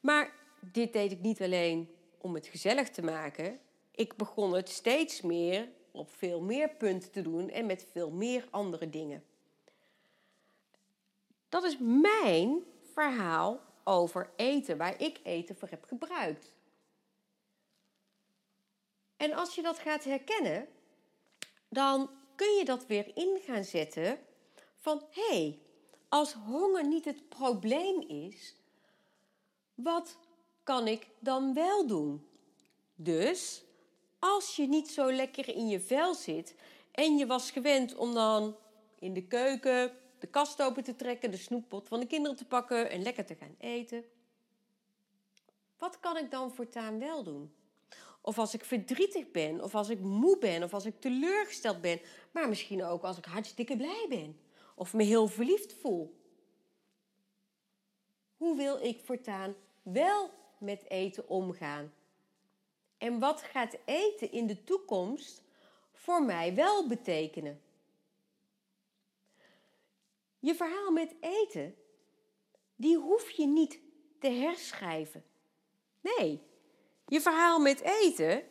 Maar 0.00 0.34
dit 0.60 0.92
deed 0.92 1.12
ik 1.12 1.20
niet 1.20 1.42
alleen 1.42 1.94
om 2.18 2.34
het 2.34 2.46
gezellig 2.46 2.90
te 2.90 3.02
maken. 3.02 3.60
Ik 3.90 4.16
begon 4.16 4.52
het 4.52 4.68
steeds 4.68 5.20
meer 5.20 5.68
op 5.90 6.10
veel 6.10 6.40
meer 6.40 6.68
punten 6.68 7.10
te 7.10 7.22
doen 7.22 7.50
en 7.50 7.66
met 7.66 7.86
veel 7.90 8.10
meer 8.10 8.46
andere 8.50 8.90
dingen. 8.90 9.24
Dat 11.48 11.64
is 11.64 11.76
mijn 11.78 12.62
verhaal 12.92 13.60
over 13.84 14.30
eten, 14.36 14.76
waar 14.76 15.00
ik 15.00 15.20
eten 15.22 15.56
voor 15.56 15.68
heb 15.68 15.84
gebruikt. 15.84 16.52
En 19.16 19.32
als 19.32 19.54
je 19.54 19.62
dat 19.62 19.78
gaat 19.78 20.04
herkennen, 20.04 20.68
dan 21.74 22.10
kun 22.34 22.54
je 22.54 22.64
dat 22.64 22.86
weer 22.86 23.10
in 23.14 23.40
gaan 23.46 23.64
zetten 23.64 24.18
van 24.76 25.02
hé, 25.10 25.22
hey, 25.28 25.58
als 26.08 26.32
honger 26.32 26.86
niet 26.86 27.04
het 27.04 27.28
probleem 27.28 28.00
is, 28.00 28.54
wat 29.74 30.18
kan 30.62 30.86
ik 30.88 31.08
dan 31.18 31.54
wel 31.54 31.86
doen? 31.86 32.26
Dus 32.94 33.64
als 34.18 34.56
je 34.56 34.66
niet 34.66 34.88
zo 34.88 35.12
lekker 35.12 35.48
in 35.48 35.68
je 35.68 35.80
vel 35.80 36.14
zit 36.14 36.54
en 36.90 37.16
je 37.16 37.26
was 37.26 37.50
gewend 37.50 37.94
om 37.94 38.14
dan 38.14 38.56
in 38.98 39.12
de 39.12 39.26
keuken 39.26 39.92
de 40.18 40.26
kast 40.26 40.62
open 40.62 40.84
te 40.84 40.96
trekken, 40.96 41.30
de 41.30 41.36
snoeppot 41.36 41.88
van 41.88 42.00
de 42.00 42.06
kinderen 42.06 42.36
te 42.36 42.46
pakken 42.46 42.90
en 42.90 43.02
lekker 43.02 43.24
te 43.24 43.34
gaan 43.34 43.54
eten. 43.58 44.04
Wat 45.78 46.00
kan 46.00 46.16
ik 46.16 46.30
dan 46.30 46.54
voortaan 46.54 46.98
wel 46.98 47.22
doen? 47.22 47.54
Of 48.26 48.38
als 48.38 48.54
ik 48.54 48.64
verdrietig 48.64 49.30
ben, 49.30 49.62
of 49.62 49.74
als 49.74 49.88
ik 49.88 50.00
moe 50.00 50.38
ben, 50.38 50.62
of 50.62 50.74
als 50.74 50.84
ik 50.84 51.00
teleurgesteld 51.00 51.80
ben, 51.80 52.00
maar 52.30 52.48
misschien 52.48 52.84
ook 52.84 53.02
als 53.02 53.18
ik 53.18 53.24
hartstikke 53.24 53.76
blij 53.76 54.06
ben, 54.08 54.40
of 54.74 54.92
me 54.92 55.02
heel 55.02 55.28
verliefd 55.28 55.72
voel. 55.72 56.20
Hoe 58.36 58.56
wil 58.56 58.82
ik 58.82 59.00
voortaan 59.04 59.54
wel 59.82 60.30
met 60.58 60.90
eten 60.90 61.28
omgaan? 61.28 61.92
En 62.98 63.18
wat 63.18 63.42
gaat 63.42 63.76
eten 63.84 64.32
in 64.32 64.46
de 64.46 64.64
toekomst 64.64 65.42
voor 65.92 66.22
mij 66.22 66.54
wel 66.54 66.88
betekenen? 66.88 67.60
Je 70.38 70.54
verhaal 70.54 70.90
met 70.90 71.14
eten, 71.20 71.76
die 72.76 72.96
hoef 72.96 73.30
je 73.30 73.46
niet 73.46 73.78
te 74.18 74.28
herschrijven. 74.28 75.24
Nee, 76.00 76.42
je 77.06 77.20
verhaal 77.20 77.58
met 77.58 77.80
eten, 77.80 78.42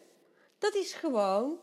dat 0.57 0.75
is 0.75 0.93
gewoon 0.93 1.59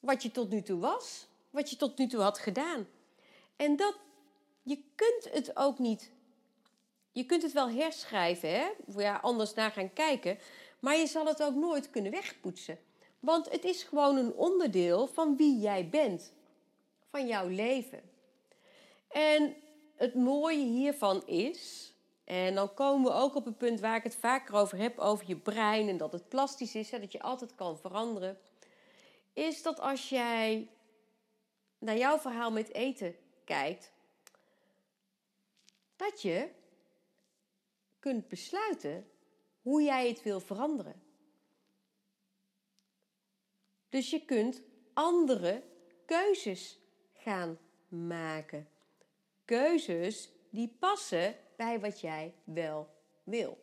wat 0.00 0.22
je 0.22 0.30
tot 0.30 0.50
nu 0.50 0.62
toe 0.62 0.80
was, 0.80 1.26
wat 1.50 1.70
je 1.70 1.76
tot 1.76 1.98
nu 1.98 2.06
toe 2.06 2.20
had 2.20 2.38
gedaan. 2.38 2.88
En 3.56 3.76
dat, 3.76 3.98
je 4.62 4.82
kunt 4.94 5.32
het 5.32 5.56
ook 5.56 5.78
niet, 5.78 6.10
je 7.12 7.26
kunt 7.26 7.42
het 7.42 7.52
wel 7.52 7.70
herschrijven, 7.70 8.50
hè? 8.50 8.68
Ja, 8.96 9.16
anders 9.16 9.54
naar 9.54 9.70
gaan 9.70 9.92
kijken, 9.92 10.38
maar 10.80 10.96
je 10.96 11.06
zal 11.06 11.26
het 11.26 11.42
ook 11.42 11.54
nooit 11.54 11.90
kunnen 11.90 12.12
wegpoetsen. 12.12 12.78
Want 13.20 13.50
het 13.50 13.64
is 13.64 13.82
gewoon 13.82 14.16
een 14.16 14.32
onderdeel 14.32 15.06
van 15.06 15.36
wie 15.36 15.58
jij 15.58 15.88
bent, 15.88 16.32
van 17.10 17.26
jouw 17.26 17.48
leven. 17.48 18.02
En 19.08 19.56
het 19.94 20.14
mooie 20.14 20.64
hiervan 20.64 21.26
is, 21.26 21.92
en 22.28 22.54
dan 22.54 22.74
komen 22.74 23.12
we 23.12 23.18
ook 23.18 23.34
op 23.34 23.46
een 23.46 23.56
punt 23.56 23.80
waar 23.80 23.96
ik 23.96 24.02
het 24.02 24.16
vaker 24.16 24.54
over 24.54 24.78
heb, 24.78 24.98
over 24.98 25.28
je 25.28 25.36
brein 25.36 25.88
en 25.88 25.96
dat 25.96 26.12
het 26.12 26.28
plastisch 26.28 26.74
is, 26.74 26.90
hè, 26.90 27.00
dat 27.00 27.12
je 27.12 27.20
altijd 27.20 27.54
kan 27.54 27.78
veranderen, 27.78 28.38
is 29.32 29.62
dat 29.62 29.80
als 29.80 30.08
jij 30.08 30.70
naar 31.78 31.96
jouw 31.96 32.18
verhaal 32.18 32.50
met 32.50 32.72
eten 32.72 33.16
kijkt, 33.44 33.92
dat 35.96 36.22
je 36.22 36.48
kunt 37.98 38.28
besluiten 38.28 39.10
hoe 39.62 39.82
jij 39.82 40.08
het 40.08 40.22
wil 40.22 40.40
veranderen. 40.40 41.02
Dus 43.88 44.10
je 44.10 44.24
kunt 44.24 44.62
andere 44.92 45.62
keuzes 46.04 46.78
gaan 47.12 47.58
maken 47.88 48.68
keuzes 49.44 50.30
die 50.50 50.76
passen 50.78 51.36
bij 51.58 51.80
wat 51.80 52.00
jij 52.00 52.34
wel 52.44 52.88
wil. 53.24 53.58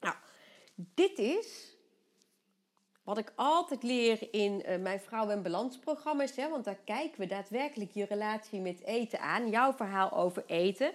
Nou, 0.00 0.16
dit 0.74 1.18
is 1.18 1.76
wat 3.02 3.18
ik 3.18 3.32
altijd 3.34 3.82
leer 3.82 4.28
in 4.34 4.62
uh, 4.66 4.78
mijn 4.78 5.00
vrouw- 5.00 5.28
en 5.28 5.42
balansprogramma's. 5.42 6.36
Hè, 6.36 6.48
want 6.48 6.64
daar 6.64 6.78
kijken 6.84 7.20
we 7.20 7.26
daadwerkelijk 7.26 7.90
je 7.90 8.04
relatie 8.04 8.60
met 8.60 8.82
eten 8.84 9.20
aan. 9.20 9.50
Jouw 9.50 9.72
verhaal 9.72 10.12
over 10.12 10.44
eten. 10.46 10.92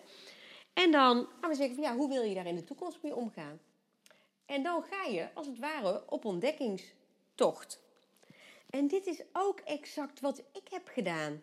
En 0.73 0.91
dan 0.91 1.27
gaan 1.39 1.49
we 1.49 1.55
zeggen 1.55 1.75
van 1.75 1.83
ja, 1.83 1.95
hoe 1.95 2.09
wil 2.09 2.23
je 2.23 2.35
daar 2.35 2.45
in 2.45 2.55
de 2.55 2.63
toekomst 2.63 3.03
mee 3.03 3.15
omgaan? 3.15 3.59
En 4.45 4.63
dan 4.63 4.83
ga 4.83 5.03
je 5.03 5.33
als 5.33 5.47
het 5.47 5.59
ware 5.59 6.03
op 6.09 6.25
ontdekkingstocht. 6.25 7.79
En 8.69 8.87
dit 8.87 9.07
is 9.07 9.21
ook 9.33 9.59
exact 9.59 10.19
wat 10.19 10.43
ik 10.53 10.67
heb 10.69 10.87
gedaan. 10.87 11.41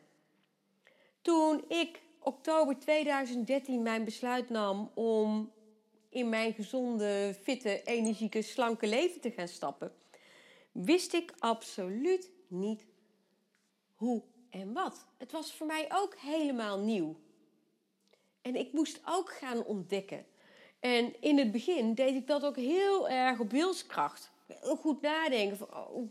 Toen 1.23 1.65
ik 1.69 2.01
oktober 2.27 2.79
2013 2.79 3.83
mijn 3.83 4.05
besluit 4.05 4.51
nam 4.51 4.91
om 4.95 5.53
in 6.09 6.29
mijn 6.29 6.53
gezonde, 6.53 7.37
fitte, 7.43 7.83
energieke, 7.83 8.43
slanke 8.43 8.87
leven 8.87 9.21
te 9.21 9.31
gaan 9.31 9.49
stappen, 9.49 9.93
wist 10.73 11.13
ik 11.13 11.33
absoluut 11.39 12.31
niet 12.49 12.87
hoe 13.95 14.23
en 14.51 14.73
wat. 14.73 15.07
Het 15.17 15.33
was 15.33 15.53
voor 15.53 15.67
mij 15.67 15.87
ook 15.93 16.17
helemaal 16.17 16.79
nieuw. 16.79 17.17
En 18.43 18.57
ik 18.57 18.73
moest 18.73 19.01
ook 19.05 19.33
gaan 19.33 19.65
ontdekken. 19.65 20.27
En 20.81 21.21
in 21.21 21.39
het 21.39 21.53
begin 21.53 21.95
deed 21.95 22.15
ik 22.15 22.27
dat 22.27 22.45
ook 22.45 22.57
heel 22.57 23.09
erg 23.09 23.39
op 23.41 23.51
wilskracht. 23.51 24.31
Heel 24.47 24.77
goed 24.77 25.01
nadenken 25.01 25.57
van, 25.57 25.77
oh, 25.77 26.11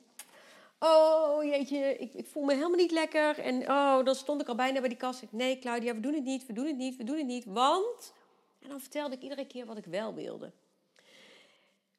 Oh 0.86 1.44
jeetje, 1.44 1.98
ik, 1.98 2.14
ik, 2.14 2.26
voel 2.26 2.44
me 2.44 2.54
helemaal 2.54 2.78
niet 2.78 2.92
lekker. 2.92 3.40
En 3.40 3.62
oh, 3.62 4.06
dan 4.06 4.16
stond 4.16 4.42
ik 4.42 4.48
al 4.48 4.56
bijna 4.56 4.80
bij 4.80 4.90
die 4.90 4.98
kast. 4.98 5.24
Nee, 5.30 5.60
Claudia, 5.60 5.94
we 5.94 6.00
doen 6.00 6.14
het 6.14 6.24
niet, 6.24 6.46
we 6.46 6.54
doen 6.54 6.66
het 6.66 6.78
niet, 6.78 6.98
we 6.98 7.04
doen 7.04 7.18
het 7.18 7.26
niet. 7.26 7.46
Want. 7.46 8.14
En 8.60 8.70
dan 8.70 8.80
vertelde 8.80 9.16
ik 9.16 9.22
iedere 9.22 9.48
keer 9.48 9.66
wat 9.66 9.78
ik 9.78 9.86
wel 9.86 10.14
wilde. 10.14 10.52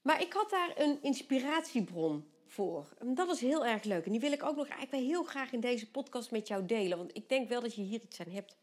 Maar 0.02 0.20
ik 0.20 0.32
had 0.32 0.50
daar 0.50 0.72
een 0.76 0.98
inspiratiebron 1.02 2.30
voor. 2.46 2.88
En 2.98 3.14
dat 3.14 3.30
is 3.30 3.40
heel 3.40 3.66
erg 3.66 3.84
leuk. 3.84 4.04
En 4.04 4.12
die 4.12 4.20
wil 4.20 4.32
ik 4.32 4.42
ook 4.42 4.56
nog 4.56 4.68
eigenlijk 4.68 5.06
heel 5.06 5.24
graag 5.24 5.52
in 5.52 5.60
deze 5.60 5.90
podcast 5.90 6.30
met 6.30 6.48
jou 6.48 6.66
delen. 6.66 6.98
Want 6.98 7.16
ik 7.16 7.28
denk 7.28 7.48
wel 7.48 7.60
dat 7.60 7.74
je 7.74 7.82
hier 7.82 8.00
iets 8.00 8.20
aan 8.20 8.32
hebt. 8.32 8.56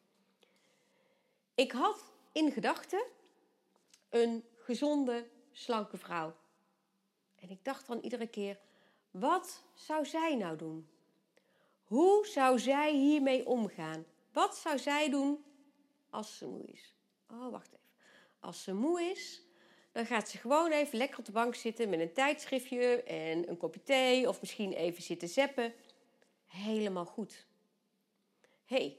Ik 1.55 1.71
had 1.71 2.03
in 2.31 2.51
gedachten 2.51 3.03
een 4.09 4.43
gezonde, 4.57 5.25
slanke 5.51 5.97
vrouw. 5.97 6.33
En 7.39 7.49
ik 7.49 7.59
dacht 7.63 7.87
dan 7.87 7.99
iedere 7.99 8.27
keer 8.27 8.57
wat 9.13 9.63
zou 9.73 10.05
zij 10.05 10.35
nou 10.35 10.57
doen? 10.57 10.87
Hoe 11.83 12.27
zou 12.27 12.59
zij 12.59 12.93
hiermee 12.93 13.45
omgaan? 13.45 14.05
Wat 14.31 14.55
zou 14.57 14.79
zij 14.79 15.09
doen 15.09 15.43
als 16.09 16.37
ze 16.37 16.47
moe 16.47 16.65
is? 16.65 16.95
Oh, 17.29 17.51
wacht 17.51 17.67
even. 17.67 17.79
Als 18.39 18.63
ze 18.63 18.73
moe 18.73 19.01
is, 19.01 19.41
dan 19.91 20.05
gaat 20.05 20.29
ze 20.29 20.37
gewoon 20.37 20.71
even 20.71 20.97
lekker 20.97 21.19
op 21.19 21.25
de 21.25 21.31
bank 21.31 21.55
zitten 21.55 21.89
met 21.89 21.99
een 21.99 22.13
tijdschriftje 22.13 23.03
en 23.03 23.49
een 23.49 23.57
kopje 23.57 23.83
thee 23.83 24.27
of 24.27 24.41
misschien 24.41 24.73
even 24.73 25.03
zitten 25.03 25.27
zeppen. 25.27 25.73
Helemaal 26.45 27.05
goed. 27.05 27.45
Hé, 28.65 28.75
hey, 28.75 28.97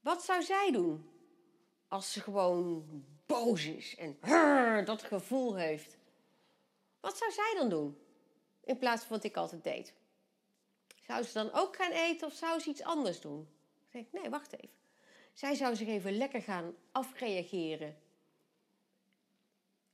wat 0.00 0.24
zou 0.24 0.42
zij 0.42 0.70
doen 0.72 1.10
als 1.88 2.12
ze 2.12 2.20
gewoon 2.20 2.86
boos 3.26 3.64
is 3.64 3.96
en 3.96 4.18
dat 4.84 5.02
gevoel 5.02 5.56
heeft? 5.56 5.96
Wat 7.00 7.16
zou 7.16 7.32
zij 7.32 7.54
dan 7.56 7.68
doen? 7.68 8.01
In 8.64 8.78
plaats 8.78 9.04
van 9.04 9.16
wat 9.16 9.24
ik 9.24 9.36
altijd 9.36 9.64
deed. 9.64 9.92
Zou 11.06 11.24
ze 11.24 11.32
dan 11.32 11.52
ook 11.52 11.76
gaan 11.76 11.90
eten 11.90 12.26
of 12.26 12.34
zou 12.34 12.60
ze 12.60 12.68
iets 12.68 12.82
anders 12.82 13.20
doen? 13.20 13.48
Ik 13.80 13.92
denk, 13.92 14.12
nee, 14.12 14.30
wacht 14.30 14.52
even. 14.52 14.80
Zij 15.32 15.54
zou 15.54 15.76
zich 15.76 15.88
even 15.88 16.16
lekker 16.16 16.42
gaan 16.42 16.74
afreageren. 16.92 17.96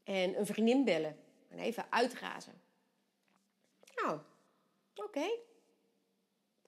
En 0.05 0.39
een 0.39 0.47
vriendin 0.47 0.85
bellen. 0.85 1.19
En 1.49 1.59
even 1.59 1.87
uitrazen. 1.91 2.61
Nou, 3.95 4.19
oké. 4.95 5.29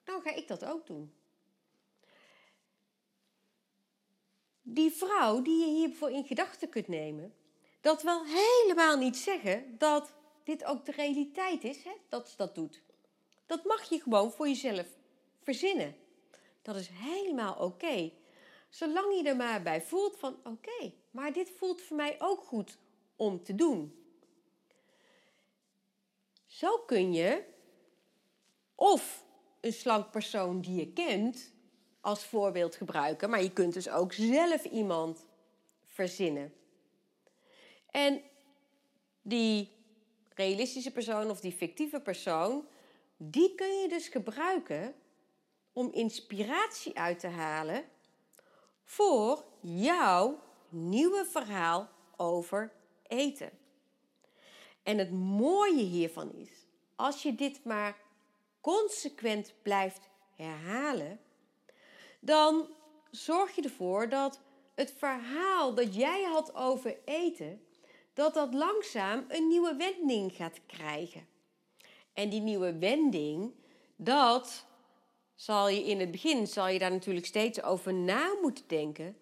Dan 0.05 0.21
ga 0.21 0.35
ik 0.35 0.49
dat 0.49 0.65
ook 0.65 0.87
doen. 0.87 1.15
Die 4.63 4.91
vrouw 4.91 5.43
die 5.43 5.61
je 5.61 5.67
hiervoor 5.67 6.11
in 6.11 6.25
gedachten 6.25 6.69
kunt 6.69 6.89
nemen, 6.89 7.35
dat 7.81 8.03
wil 8.03 8.25
helemaal 8.25 8.97
niet 8.97 9.17
zeggen 9.17 9.79
dat 9.79 10.13
dit 10.45 10.65
ook 10.65 10.85
de 10.85 10.93
realiteit 10.93 11.65
is, 11.65 11.85
hè, 11.85 11.93
dat 12.09 12.29
ze 12.29 12.37
dat 12.37 12.55
doet. 12.55 12.83
Dat 13.47 13.65
mag 13.65 13.89
je 13.89 14.01
gewoon 14.01 14.33
voor 14.33 14.49
jezelf 14.49 14.87
verzinnen. 15.43 15.97
Dat 16.63 16.77
is 16.77 16.89
helemaal 16.93 17.55
oké. 17.55 18.13
Zolang 18.69 19.17
je 19.17 19.29
er 19.29 19.37
maar 19.37 19.63
bij 19.63 19.83
voelt 19.83 20.17
van 20.17 20.37
oké, 20.45 20.93
maar 21.11 21.33
dit 21.33 21.51
voelt 21.51 21.83
voor 21.83 21.97
mij 21.97 22.17
ook 22.19 22.43
goed 22.43 22.79
om 23.17 23.43
te 23.43 23.55
doen. 23.55 23.95
Zo 26.47 26.79
kun 26.79 27.13
je 27.13 27.45
of 28.75 29.25
een 29.61 29.73
slank 29.73 30.11
persoon 30.11 30.61
die 30.61 30.77
je 30.77 30.93
kent 30.93 31.53
als 32.01 32.25
voorbeeld 32.25 32.75
gebruiken, 32.75 33.31
maar 33.31 33.43
je 33.43 33.53
kunt 33.53 33.75
dus 33.75 33.89
ook 33.89 34.13
zelf 34.13 34.65
iemand 34.65 35.27
verzinnen. 35.87 36.55
En 37.91 38.23
die 39.23 39.80
realistische 40.41 40.93
persoon 40.93 41.31
of 41.31 41.41
die 41.41 41.53
fictieve 41.53 42.01
persoon, 42.01 42.67
die 43.17 43.55
kun 43.55 43.81
je 43.81 43.89
dus 43.89 44.09
gebruiken 44.09 44.95
om 45.73 45.93
inspiratie 45.93 46.99
uit 46.99 47.19
te 47.19 47.27
halen 47.27 47.85
voor 48.85 49.45
jouw 49.61 50.39
nieuwe 50.69 51.25
verhaal 51.31 51.89
over 52.17 52.73
eten. 53.07 53.51
En 54.83 54.99
het 54.99 55.11
mooie 55.13 55.83
hiervan 55.83 56.33
is, 56.33 56.51
als 56.97 57.23
je 57.23 57.35
dit 57.35 57.65
maar 57.65 57.97
consequent 58.61 59.55
blijft 59.63 60.09
herhalen, 60.37 61.21
dan 62.21 62.69
zorg 63.11 63.55
je 63.55 63.63
ervoor 63.63 64.09
dat 64.09 64.41
het 64.75 64.95
verhaal 64.99 65.75
dat 65.75 65.95
jij 65.95 66.23
had 66.23 66.55
over 66.55 66.97
eten, 67.05 67.65
dat 68.21 68.35
dat 68.35 68.55
langzaam 68.55 69.25
een 69.29 69.49
nieuwe 69.49 69.77
wending 69.77 70.33
gaat 70.33 70.61
krijgen. 70.67 71.27
En 72.13 72.29
die 72.29 72.41
nieuwe 72.41 72.79
wending, 72.79 73.55
dat 73.97 74.67
zal 75.35 75.69
je 75.69 75.85
in 75.85 76.01
het 76.01 76.11
begin, 76.11 76.47
zal 76.47 76.69
je 76.69 76.79
daar 76.79 76.91
natuurlijk 76.91 77.27
steeds 77.27 77.63
over 77.63 77.95
na 77.95 78.37
moeten 78.43 78.65
denken. 78.67 79.17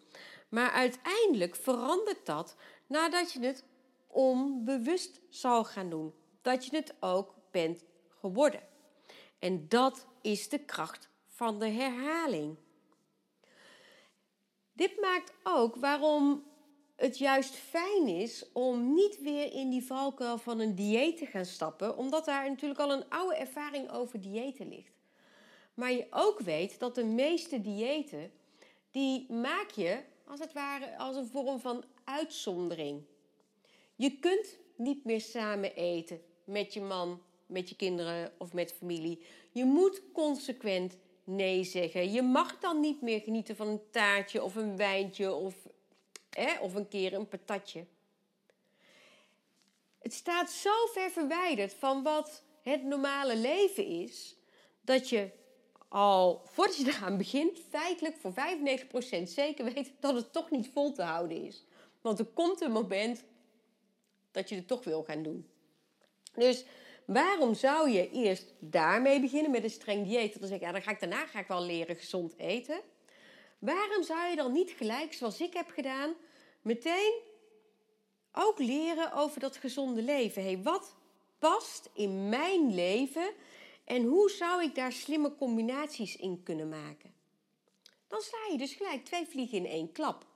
Maar 0.48 0.70
uiteindelijk 0.70 1.56
verandert 1.56 2.26
dat 2.26 2.56
nadat 2.86 3.32
je 3.32 3.40
het 3.40 3.64
onbewust 4.06 5.20
zal 5.30 5.64
gaan 5.64 5.90
doen. 5.90 6.14
Dat 6.42 6.66
je 6.66 6.76
het 6.76 6.94
ook 7.00 7.34
bent 7.50 7.84
geworden. 8.20 8.62
En 9.38 9.68
dat 9.68 10.06
is 10.22 10.48
de 10.48 10.58
kracht 10.58 11.08
van 11.26 11.58
de 11.58 11.68
herhaling. 11.68 12.56
Dit 14.72 15.00
maakt 15.00 15.32
ook 15.42 15.76
waarom 15.76 16.47
het 16.98 17.18
juist 17.18 17.54
fijn 17.54 18.08
is 18.08 18.44
om 18.52 18.94
niet 18.94 19.20
weer 19.20 19.52
in 19.52 19.70
die 19.70 19.86
valkuil 19.86 20.38
van 20.38 20.60
een 20.60 20.74
dieet 20.74 21.16
te 21.16 21.26
gaan 21.26 21.44
stappen, 21.44 21.96
omdat 21.96 22.24
daar 22.24 22.48
natuurlijk 22.48 22.80
al 22.80 22.92
een 22.92 23.08
oude 23.08 23.36
ervaring 23.36 23.90
over 23.90 24.20
diëten 24.20 24.68
ligt. 24.68 24.92
Maar 25.74 25.92
je 25.92 26.06
ook 26.10 26.40
weet 26.40 26.78
dat 26.78 26.94
de 26.94 27.04
meeste 27.04 27.60
diëten, 27.60 28.30
die 28.90 29.32
maak 29.32 29.70
je 29.70 30.00
als 30.24 30.40
het 30.40 30.52
ware 30.52 30.98
als 30.98 31.16
een 31.16 31.26
vorm 31.26 31.60
van 31.60 31.84
uitzondering. 32.04 33.02
Je 33.94 34.18
kunt 34.18 34.58
niet 34.76 35.04
meer 35.04 35.20
samen 35.20 35.74
eten 35.74 36.20
met 36.44 36.74
je 36.74 36.80
man, 36.80 37.22
met 37.46 37.68
je 37.68 37.76
kinderen 37.76 38.32
of 38.38 38.52
met 38.52 38.72
familie. 38.72 39.22
Je 39.52 39.64
moet 39.64 40.02
consequent 40.12 40.96
nee 41.24 41.64
zeggen. 41.64 42.12
Je 42.12 42.22
mag 42.22 42.58
dan 42.58 42.80
niet 42.80 43.02
meer 43.02 43.20
genieten 43.20 43.56
van 43.56 43.68
een 43.68 43.90
taartje 43.90 44.42
of 44.42 44.56
een 44.56 44.76
wijntje 44.76 45.34
of, 45.34 45.54
of 46.60 46.74
een 46.74 46.88
keer 46.88 47.12
een 47.12 47.28
patatje. 47.28 47.86
Het 49.98 50.12
staat 50.12 50.50
zo 50.50 50.70
ver 50.92 51.10
verwijderd 51.10 51.74
van 51.74 52.02
wat 52.02 52.42
het 52.62 52.84
normale 52.84 53.36
leven 53.36 53.86
is, 53.86 54.36
dat 54.80 55.08
je 55.08 55.30
al 55.88 56.42
voordat 56.44 56.76
je 56.76 56.86
eraan 56.86 57.16
begint, 57.16 57.60
feitelijk 57.68 58.16
voor 58.16 58.32
95% 58.32 59.22
zeker 59.22 59.64
weet 59.64 59.92
dat 60.00 60.14
het 60.14 60.32
toch 60.32 60.50
niet 60.50 60.70
vol 60.72 60.92
te 60.92 61.02
houden 61.02 61.44
is. 61.44 61.64
Want 62.00 62.18
er 62.18 62.24
komt 62.24 62.60
een 62.60 62.72
moment 62.72 63.24
dat 64.30 64.48
je 64.48 64.54
het 64.54 64.66
toch 64.66 64.84
wil 64.84 65.02
gaan 65.02 65.22
doen. 65.22 65.48
Dus 66.34 66.64
waarom 67.04 67.54
zou 67.54 67.90
je 67.90 68.10
eerst 68.10 68.54
daarmee 68.58 69.20
beginnen 69.20 69.50
met 69.50 69.64
een 69.64 69.70
streng 69.70 70.06
dieet? 70.06 70.38
Dan 70.38 70.48
zeg 70.48 70.56
ik, 70.56 70.62
ja, 70.62 70.72
dan 70.72 70.82
ga 70.82 70.90
ik 70.90 71.00
daarna 71.00 71.26
ga 71.26 71.38
ik 71.38 71.46
wel 71.46 71.62
leren 71.62 71.96
gezond 71.96 72.34
eten. 72.36 72.80
Waarom 73.58 74.02
zou 74.02 74.28
je 74.30 74.36
dan 74.36 74.52
niet 74.52 74.70
gelijk, 74.70 75.12
zoals 75.12 75.40
ik 75.40 75.54
heb 75.54 75.70
gedaan, 75.70 76.14
meteen 76.62 77.20
ook 78.32 78.58
leren 78.58 79.12
over 79.12 79.40
dat 79.40 79.56
gezonde 79.56 80.02
leven? 80.02 80.42
Hey, 80.42 80.62
wat 80.62 80.96
past 81.38 81.90
in 81.94 82.28
mijn 82.28 82.74
leven 82.74 83.30
en 83.84 84.04
hoe 84.04 84.30
zou 84.30 84.62
ik 84.62 84.74
daar 84.74 84.92
slimme 84.92 85.34
combinaties 85.34 86.16
in 86.16 86.42
kunnen 86.42 86.68
maken? 86.68 87.14
Dan 88.08 88.20
sla 88.20 88.38
je 88.50 88.58
dus 88.58 88.74
gelijk 88.74 89.04
twee 89.04 89.26
vliegen 89.26 89.58
in 89.58 89.66
één 89.66 89.92
klap. 89.92 90.26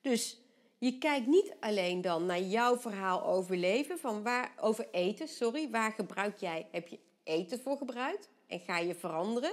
Dus 0.00 0.40
je 0.78 0.98
kijkt 0.98 1.26
niet 1.26 1.54
alleen 1.60 2.00
dan 2.00 2.26
naar 2.26 2.40
jouw 2.40 2.78
verhaal 2.78 3.24
over 3.24 3.56
leven, 3.56 3.98
van 3.98 4.22
waar, 4.22 4.54
over 4.60 4.88
eten, 4.90 5.28
sorry, 5.28 5.70
waar 5.70 5.92
gebruik 5.92 6.38
jij, 6.38 6.68
heb 6.70 6.88
je 6.88 6.98
eten 7.22 7.60
voor 7.60 7.76
gebruikt 7.76 8.28
en 8.46 8.60
ga 8.60 8.78
je 8.78 8.94
veranderen. 8.94 9.52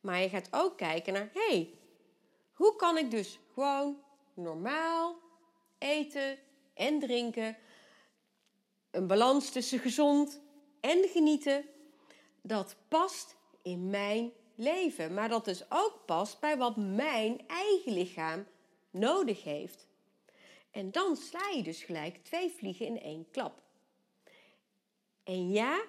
Maar 0.00 0.20
je 0.20 0.28
gaat 0.28 0.48
ook 0.50 0.76
kijken 0.76 1.12
naar, 1.12 1.30
hé, 1.32 1.54
hey, 1.54 1.74
hoe 2.52 2.76
kan 2.76 2.98
ik 2.98 3.10
dus 3.10 3.38
gewoon 3.52 4.02
normaal 4.38 5.18
eten 5.78 6.38
en 6.74 6.98
drinken, 6.98 7.56
een 8.90 9.06
balans 9.06 9.50
tussen 9.50 9.78
gezond 9.78 10.40
en 10.80 11.08
genieten, 11.08 11.64
dat 12.40 12.76
past 12.88 13.36
in 13.62 13.90
mijn 13.90 14.32
leven. 14.54 15.14
Maar 15.14 15.28
dat 15.28 15.44
dus 15.44 15.64
ook 15.68 16.02
past 16.06 16.40
bij 16.40 16.56
wat 16.56 16.76
mijn 16.76 17.40
eigen 17.46 17.92
lichaam 17.92 18.46
nodig 18.90 19.44
heeft. 19.44 19.86
En 20.70 20.90
dan 20.90 21.16
sla 21.16 21.48
je 21.48 21.62
dus 21.62 21.82
gelijk 21.82 22.24
twee 22.24 22.50
vliegen 22.50 22.86
in 22.86 23.00
één 23.00 23.30
klap. 23.30 23.62
En 25.24 25.50
ja, 25.50 25.84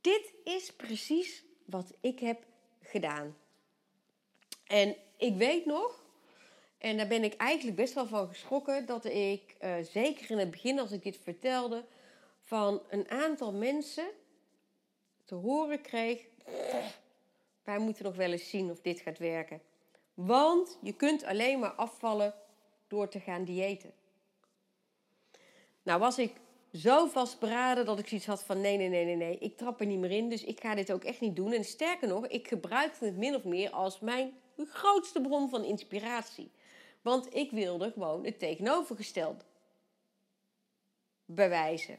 dit 0.00 0.32
is 0.44 0.72
precies 0.72 1.44
wat 1.64 1.92
ik 2.00 2.18
heb 2.18 2.44
gedaan. 2.82 3.36
En 4.66 4.96
ik 5.16 5.36
weet 5.36 5.64
nog, 5.64 6.05
en 6.78 6.96
daar 6.96 7.06
ben 7.06 7.24
ik 7.24 7.34
eigenlijk 7.34 7.76
best 7.76 7.94
wel 7.94 8.06
van 8.06 8.28
geschrokken, 8.28 8.86
dat 8.86 9.04
ik 9.04 9.56
uh, 9.60 9.74
zeker 9.82 10.30
in 10.30 10.38
het 10.38 10.50
begin, 10.50 10.78
als 10.78 10.92
ik 10.92 11.02
dit 11.02 11.18
vertelde, 11.22 11.84
van 12.40 12.82
een 12.88 13.10
aantal 13.10 13.52
mensen 13.52 14.06
te 15.24 15.34
horen 15.34 15.80
kreeg: 15.80 16.24
wij 17.64 17.78
moeten 17.78 18.04
nog 18.04 18.16
wel 18.16 18.32
eens 18.32 18.50
zien 18.50 18.70
of 18.70 18.80
dit 18.80 19.00
gaat 19.00 19.18
werken. 19.18 19.60
Want 20.14 20.78
je 20.82 20.92
kunt 20.92 21.24
alleen 21.24 21.58
maar 21.58 21.72
afvallen 21.72 22.34
door 22.86 23.08
te 23.08 23.20
gaan 23.20 23.44
diëten. 23.44 23.92
Nou 25.82 26.00
was 26.00 26.18
ik 26.18 26.32
zo 26.72 27.06
vastberaden 27.06 27.84
dat 27.84 27.98
ik 27.98 28.08
zoiets 28.08 28.26
had 28.26 28.44
van 28.44 28.60
nee, 28.60 28.76
nee, 28.76 28.88
nee, 28.88 29.04
nee, 29.04 29.16
nee, 29.16 29.38
ik 29.38 29.56
trap 29.56 29.80
er 29.80 29.86
niet 29.86 29.98
meer 29.98 30.10
in, 30.10 30.28
dus 30.28 30.44
ik 30.44 30.60
ga 30.60 30.74
dit 30.74 30.92
ook 30.92 31.04
echt 31.04 31.20
niet 31.20 31.36
doen. 31.36 31.52
En 31.52 31.64
sterker 31.64 32.08
nog, 32.08 32.26
ik 32.26 32.48
gebruikte 32.48 33.04
het 33.04 33.16
min 33.16 33.34
of 33.34 33.44
meer 33.44 33.70
als 33.70 34.00
mijn 34.00 34.32
grootste 34.56 35.20
bron 35.20 35.48
van 35.48 35.64
inspiratie. 35.64 36.50
Want 37.06 37.34
ik 37.34 37.50
wilde 37.50 37.90
gewoon 37.90 38.24
het 38.24 38.38
tegenovergestelde 38.38 39.44
bewijzen. 41.24 41.98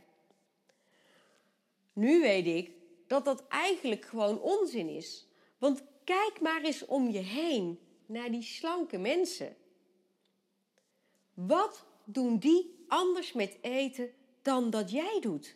Nu 1.94 2.22
weet 2.22 2.46
ik 2.46 2.72
dat 3.08 3.26
dat 3.26 3.48
eigenlijk 3.48 4.06
gewoon 4.06 4.42
onzin 4.42 4.90
is. 4.90 5.28
Want 5.58 5.84
kijk 6.04 6.42
maar 6.42 6.62
eens 6.62 6.86
om 6.86 7.10
je 7.10 7.20
heen 7.20 7.80
naar 8.06 8.32
die 8.32 8.42
slanke 8.42 8.98
mensen. 8.98 9.56
Wat 11.34 11.86
doen 12.04 12.38
die 12.38 12.86
anders 12.88 13.34
met 13.34 13.58
eten 13.62 14.14
dan 14.42 14.70
dat 14.70 14.92
jij 14.92 15.20
doet? 15.22 15.56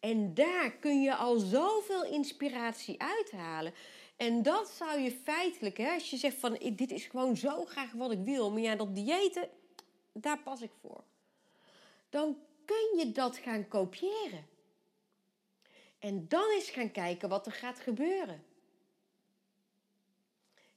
En 0.00 0.34
daar 0.34 0.70
kun 0.72 1.02
je 1.02 1.14
al 1.14 1.38
zoveel 1.38 2.04
inspiratie 2.04 3.00
uithalen. 3.00 3.72
En 4.18 4.42
dat 4.42 4.68
zou 4.68 5.00
je 5.00 5.10
feitelijk, 5.10 5.76
hè, 5.76 5.90
als 5.92 6.10
je 6.10 6.16
zegt 6.16 6.36
van 6.36 6.58
dit 6.72 6.90
is 6.90 7.06
gewoon 7.06 7.36
zo 7.36 7.64
graag 7.64 7.92
wat 7.92 8.10
ik 8.10 8.24
wil, 8.24 8.50
maar 8.50 8.60
ja, 8.60 8.76
dat 8.76 8.94
diëten, 8.94 9.48
daar 10.12 10.38
pas 10.38 10.60
ik 10.60 10.70
voor. 10.80 11.04
Dan 12.08 12.38
kun 12.64 12.98
je 12.98 13.12
dat 13.12 13.36
gaan 13.36 13.68
kopiëren. 13.68 14.46
En 15.98 16.28
dan 16.28 16.50
eens 16.50 16.70
gaan 16.70 16.90
kijken 16.90 17.28
wat 17.28 17.46
er 17.46 17.52
gaat 17.52 17.78
gebeuren. 17.78 18.44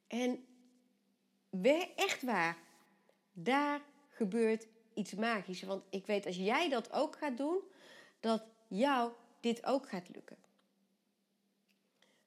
En 0.07 0.45
echt 1.95 2.23
waar, 2.23 2.57
daar 3.33 3.81
gebeurt 4.09 4.67
iets 4.93 5.13
magisch. 5.13 5.61
Want 5.61 5.83
ik 5.89 6.05
weet 6.05 6.25
als 6.25 6.37
jij 6.37 6.69
dat 6.69 6.91
ook 6.91 7.17
gaat 7.17 7.37
doen, 7.37 7.59
dat 8.19 8.43
jou 8.67 9.11
dit 9.39 9.65
ook 9.65 9.89
gaat 9.89 10.09
lukken. 10.09 10.37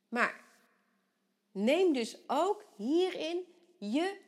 Maar 0.08 0.43
neem 1.54 1.92
dus 1.92 2.18
ook 2.26 2.64
hierin 2.76 3.44
je 3.78 4.20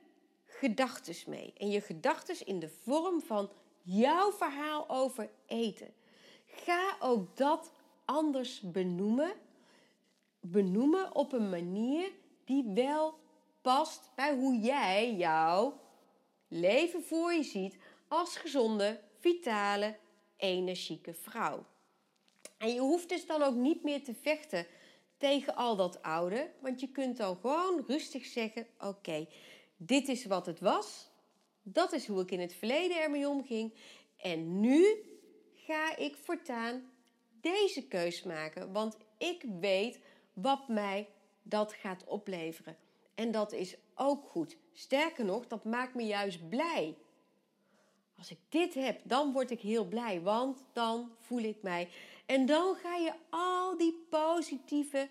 gedachten 0.45 1.31
mee. 1.31 1.53
En 1.57 1.71
je 1.71 1.81
gedachten 1.81 2.47
in 2.47 2.59
de 2.59 2.69
vorm 2.69 3.21
van 3.21 3.51
jouw 3.83 4.33
verhaal 4.33 4.89
over 4.89 5.31
eten. 5.47 5.95
Ga 6.47 6.97
ook 7.01 7.37
dat 7.37 7.73
anders 8.05 8.61
benoemen. 8.61 9.33
Benoemen 10.41 11.15
op 11.15 11.33
een 11.33 11.51
manier 11.51 12.11
die 12.45 12.65
wel 12.75 13.19
past 13.61 14.11
bij 14.15 14.35
hoe 14.35 14.59
jij 14.59 15.15
jouw 15.15 15.81
leven 16.49 17.03
voor 17.03 17.33
je 17.33 17.43
ziet 17.43 17.77
als 18.09 18.37
gezonde, 18.37 19.01
vitale, 19.19 19.97
energieke 20.37 21.15
vrouw. 21.15 21.65
En 22.59 22.75
je 22.75 22.81
hoeft 22.81 23.09
dus 23.09 23.27
dan 23.27 23.43
ook 23.43 23.55
niet 23.55 23.83
meer 23.83 24.05
te 24.05 24.15
vechten 24.15 24.67
tegen 25.17 25.57
al 25.57 25.77
dat 25.77 26.03
oude. 26.03 26.51
Want 26.61 26.81
je 26.81 26.89
kunt 26.89 27.17
dan 27.17 27.37
gewoon 27.37 27.85
rustig 27.87 28.25
zeggen: 28.25 28.67
Oké, 28.81 29.27
dit 29.77 30.09
is 30.09 30.27
wat 30.27 30.47
het 30.47 30.61
was. 30.61 31.09
Dat 31.63 31.93
is 31.93 32.07
hoe 32.07 32.21
ik 32.21 32.31
in 32.31 32.41
het 32.41 32.55
verleden 32.55 33.03
ermee 33.03 33.29
omging. 33.29 33.75
En 34.17 34.61
nu 34.61 34.87
ga 35.55 35.97
ik 35.97 36.17
voortaan 36.17 36.91
deze 37.41 37.87
keus 37.87 38.23
maken. 38.23 38.73
Want 38.73 38.97
ik 39.19 39.45
weet 39.61 40.01
wat 40.33 40.69
mij 40.69 41.09
dat 41.43 41.73
gaat 41.73 42.05
opleveren. 42.05 42.77
En 43.15 43.31
dat 43.31 43.53
is 43.53 43.77
ook 43.95 44.29
goed. 44.29 44.57
Sterker 44.73 45.25
nog, 45.25 45.47
dat 45.47 45.65
maakt 45.65 45.95
me 45.95 46.03
juist 46.03 46.49
blij. 46.49 46.97
Als 48.19 48.31
ik 48.31 48.39
dit 48.49 48.75
heb, 48.75 49.01
dan 49.05 49.33
word 49.33 49.51
ik 49.51 49.61
heel 49.61 49.85
blij, 49.85 50.21
want 50.21 50.65
dan 50.73 51.11
voel 51.19 51.43
ik 51.43 51.63
mij. 51.63 51.89
En 52.27 52.47
dan 52.47 52.75
ga 52.75 52.95
je 52.97 53.13
al 53.31 53.77
die 53.77 54.07
positieve 54.11 55.09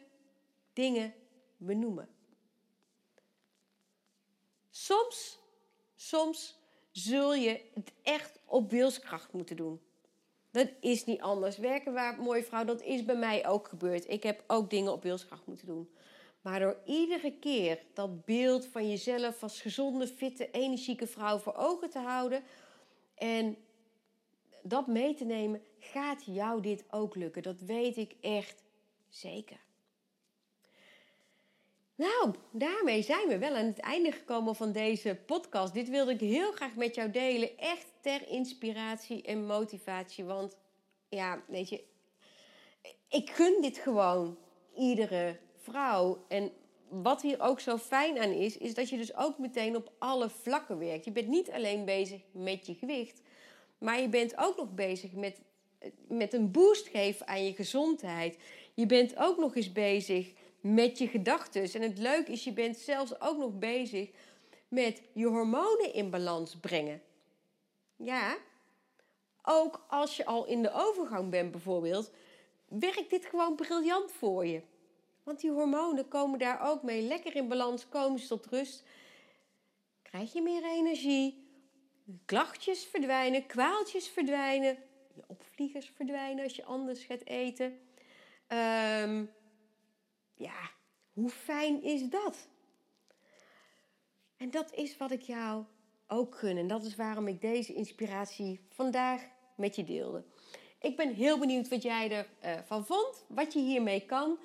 dingen 0.74 1.14
benoemen. 1.58 2.10
Soms, 4.70 5.40
soms 5.96 6.60
zul 6.92 7.34
je 7.34 7.62
het 7.74 7.92
echt 8.02 8.40
op 8.46 8.72
wilskracht 8.72 9.34
moeten 9.34 9.56
doen. 9.56 9.82
Dat 10.52 10.70
is 10.80 11.06
niet 11.06 11.22
anders. 11.22 11.58
Werken 11.58 11.94
waar, 11.94 12.22
mooie 12.22 12.44
vrouw, 12.44 12.64
dat 12.64 12.82
is 12.82 13.06
bij 13.06 13.16
mij 13.18 13.48
ook 13.48 13.68
gebeurd. 13.68 14.10
Ik 14.10 14.24
heb 14.24 14.44
ook 14.48 14.70
dingen 14.70 14.92
op 14.92 15.04
wilskracht 15.04 15.46
moeten 15.46 15.68
doen. 15.68 15.90
Maar 16.42 16.60
door 16.60 16.78
iedere 16.86 17.40
keer 17.40 17.80
dat 17.94 18.26
beeld 18.26 18.66
van 18.66 18.90
jezelf 18.90 19.44
als 19.44 19.62
gezonde, 19.62 20.08
fitte, 20.08 20.52
energieke 20.52 21.08
vrouw 21.08 21.38
voor 21.38 21.56
ogen 21.56 21.90
te 21.90 22.00
houden 22.00 22.44
en 23.16 23.58
dat 24.68 24.88
mee 24.88 25.14
te 25.14 25.26
nemen, 25.26 25.62
gaat 25.80 26.24
jou 26.26 26.62
dit 26.62 26.84
ook 26.90 27.16
lukken. 27.16 27.44
Dat 27.44 27.60
weet 27.60 27.98
ik 27.98 28.16
echt 28.22 28.64
zeker. 29.10 29.64
Nou, 31.96 32.34
daarmee 32.52 33.02
zijn 33.02 33.28
we 33.28 33.38
wel 33.38 33.56
aan 33.56 33.66
het 33.66 33.80
einde 33.80 34.12
gekomen 34.12 34.56
van 34.56 34.72
deze 34.72 35.20
podcast. 35.26 35.74
Dit 35.74 35.90
wilde 35.90 36.12
ik 36.12 36.20
heel 36.20 36.52
graag 36.52 36.76
met 36.76 36.96
jou 36.96 37.12
delen. 37.12 37.58
Echt 37.58 37.86
ter 38.02 38.28
inspiratie 38.28 39.22
en 39.22 39.46
motivatie. 39.46 40.24
Want 40.24 40.58
ja, 41.10 41.44
weet 41.48 41.70
je, 41.70 41.84
ik 43.10 43.30
gun 43.30 43.62
dit 43.62 43.78
gewoon 43.78 44.38
iedere 44.76 45.40
vrouw. 45.56 46.26
En 46.28 46.52
wat 46.90 47.22
hier 47.22 47.42
ook 47.42 47.60
zo 47.60 47.78
fijn 47.78 48.20
aan 48.20 48.32
is, 48.32 48.58
is 48.58 48.74
dat 48.74 48.90
je 48.90 48.98
dus 48.98 49.16
ook 49.16 49.38
meteen 49.38 49.76
op 49.76 49.92
alle 50.00 50.30
vlakken 50.30 50.78
werkt. 50.78 51.06
Je 51.06 51.12
bent 51.12 51.28
niet 51.28 51.52
alleen 51.52 51.86
bezig 51.86 52.22
met 52.32 52.66
je 52.66 52.74
gewicht, 52.74 53.22
maar 53.78 54.02
je 54.02 54.10
bent 54.10 54.38
ook 54.38 54.58
nog 54.58 54.74
bezig 54.74 55.12
met, 55.12 55.42
met 56.08 56.34
een 56.34 56.52
boost 56.52 56.88
geven 56.88 57.28
aan 57.28 57.46
je 57.46 57.54
gezondheid. 57.54 58.38
Je 58.74 58.86
bent 58.86 59.18
ook 59.18 59.38
nog 59.38 59.56
eens 59.56 59.72
bezig 59.72 60.34
met 60.60 60.98
je 60.98 61.08
gedachten. 61.08 61.74
En 61.74 61.82
het 61.82 61.98
leuke 61.98 62.32
is, 62.32 62.44
je 62.44 62.54
bent 62.54 62.78
zelfs 62.78 63.22
ook 63.22 63.38
nog 63.38 63.60
bezig 63.60 64.10
met 64.68 65.02
je 65.14 65.26
hormonen 65.26 65.94
in 65.94 66.10
balans 66.10 66.56
brengen. 66.56 67.02
Ja, 67.96 68.38
ook 69.44 69.86
als 69.90 70.18
je 70.18 70.26
al 70.26 70.46
in 70.46 70.62
de 70.62 70.72
overgang 70.72 71.30
bent 71.30 71.52
bijvoorbeeld, 71.52 72.12
werkt 72.68 73.10
dit 73.10 73.26
gewoon 73.26 73.56
briljant 73.56 74.12
voor 74.12 74.46
je. 74.46 74.62
Want 75.24 75.40
die 75.40 75.52
hormonen 75.52 76.08
komen 76.08 76.40
daar 76.40 76.70
ook 76.70 76.84
mee. 76.84 77.02
Lekker 77.02 77.36
in 77.36 77.48
balans, 77.48 77.90
komen 77.90 78.20
ze 78.20 78.28
tot 78.28 78.46
rust. 78.46 78.84
Krijg 80.02 80.34
je 80.34 80.42
meer 80.42 80.64
energie. 80.64 81.45
Klachtjes 82.26 82.86
verdwijnen, 82.86 83.46
kwaaltjes 83.46 84.08
verdwijnen. 84.08 84.78
Je 85.16 85.24
opvliegers 85.28 85.92
verdwijnen 85.96 86.44
als 86.44 86.56
je 86.56 86.64
anders 86.64 87.04
gaat 87.04 87.26
eten. 87.26 87.80
Um, 88.48 89.32
ja, 90.34 90.72
hoe 91.14 91.30
fijn 91.30 91.84
is 91.84 92.10
dat? 92.10 92.48
En 94.38 94.52
dat 94.52 94.74
is 94.74 94.98
wat 94.98 95.12
ik 95.12 95.22
jou 95.22 95.64
ook 96.08 96.36
gun. 96.36 96.58
En 96.58 96.68
dat 96.68 96.84
is 96.84 96.96
waarom 96.96 97.28
ik 97.28 97.42
deze 97.42 97.74
inspiratie 97.74 98.60
vandaag 98.70 99.22
met 99.56 99.76
je 99.76 99.84
deelde. 99.84 100.24
Ik 100.80 100.96
ben 100.96 101.14
heel 101.14 101.40
benieuwd 101.40 101.68
wat 101.68 101.82
jij 101.82 102.12
ervan 102.12 102.52
uh, 102.52 102.60
van 102.66 102.86
vond, 102.86 103.26
wat 103.28 103.54
je 103.54 103.60
hiermee 103.60 104.06
kan. 104.06 104.40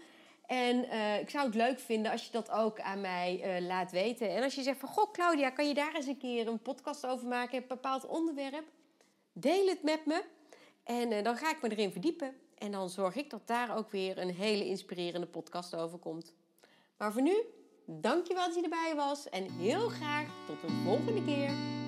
En 0.51 0.85
uh, 0.85 1.21
ik 1.21 1.31
zou 1.31 1.47
het 1.47 1.55
leuk 1.55 1.81
vinden 1.81 2.13
als 2.13 2.25
je 2.25 2.33
dat 2.33 2.51
ook 2.51 2.81
aan 2.81 3.01
mij 3.01 3.59
uh, 3.61 3.67
laat 3.67 3.91
weten. 3.91 4.31
En 4.31 4.43
als 4.43 4.55
je 4.55 4.63
zegt 4.63 4.79
van, 4.79 4.89
goh 4.89 5.13
Claudia, 5.13 5.51
kan 5.51 5.69
je 5.69 5.75
daar 5.75 5.95
eens 5.95 6.07
een 6.07 6.19
keer 6.19 6.49
een 6.49 6.63
podcast 6.63 7.07
over 7.07 7.27
maken? 7.27 7.59
Een 7.59 7.65
bepaald 7.69 8.07
onderwerp? 8.07 8.65
Deel 9.33 9.67
het 9.67 9.83
met 9.83 10.07
me. 10.07 10.25
En 10.85 11.13
uh, 11.13 11.23
dan 11.23 11.37
ga 11.37 11.51
ik 11.51 11.63
me 11.63 11.71
erin 11.71 11.93
verdiepen. 11.93 12.35
En 12.59 12.73
dan 12.73 12.89
zorg 12.89 13.17
ik 13.17 13.31
dat 13.31 13.47
daar 13.47 13.77
ook 13.77 13.91
weer 13.91 14.19
een 14.19 14.35
hele 14.35 14.67
inspirerende 14.67 15.27
podcast 15.27 15.77
over 15.77 15.99
komt. 15.99 16.35
Maar 16.97 17.13
voor 17.13 17.23
nu, 17.23 17.37
dankjewel 17.87 18.47
dat 18.47 18.55
je 18.55 18.63
erbij 18.63 18.93
was. 18.97 19.29
En 19.29 19.51
heel 19.51 19.89
graag 19.89 20.27
tot 20.47 20.61
de 20.61 20.83
volgende 20.85 21.25
keer. 21.25 21.80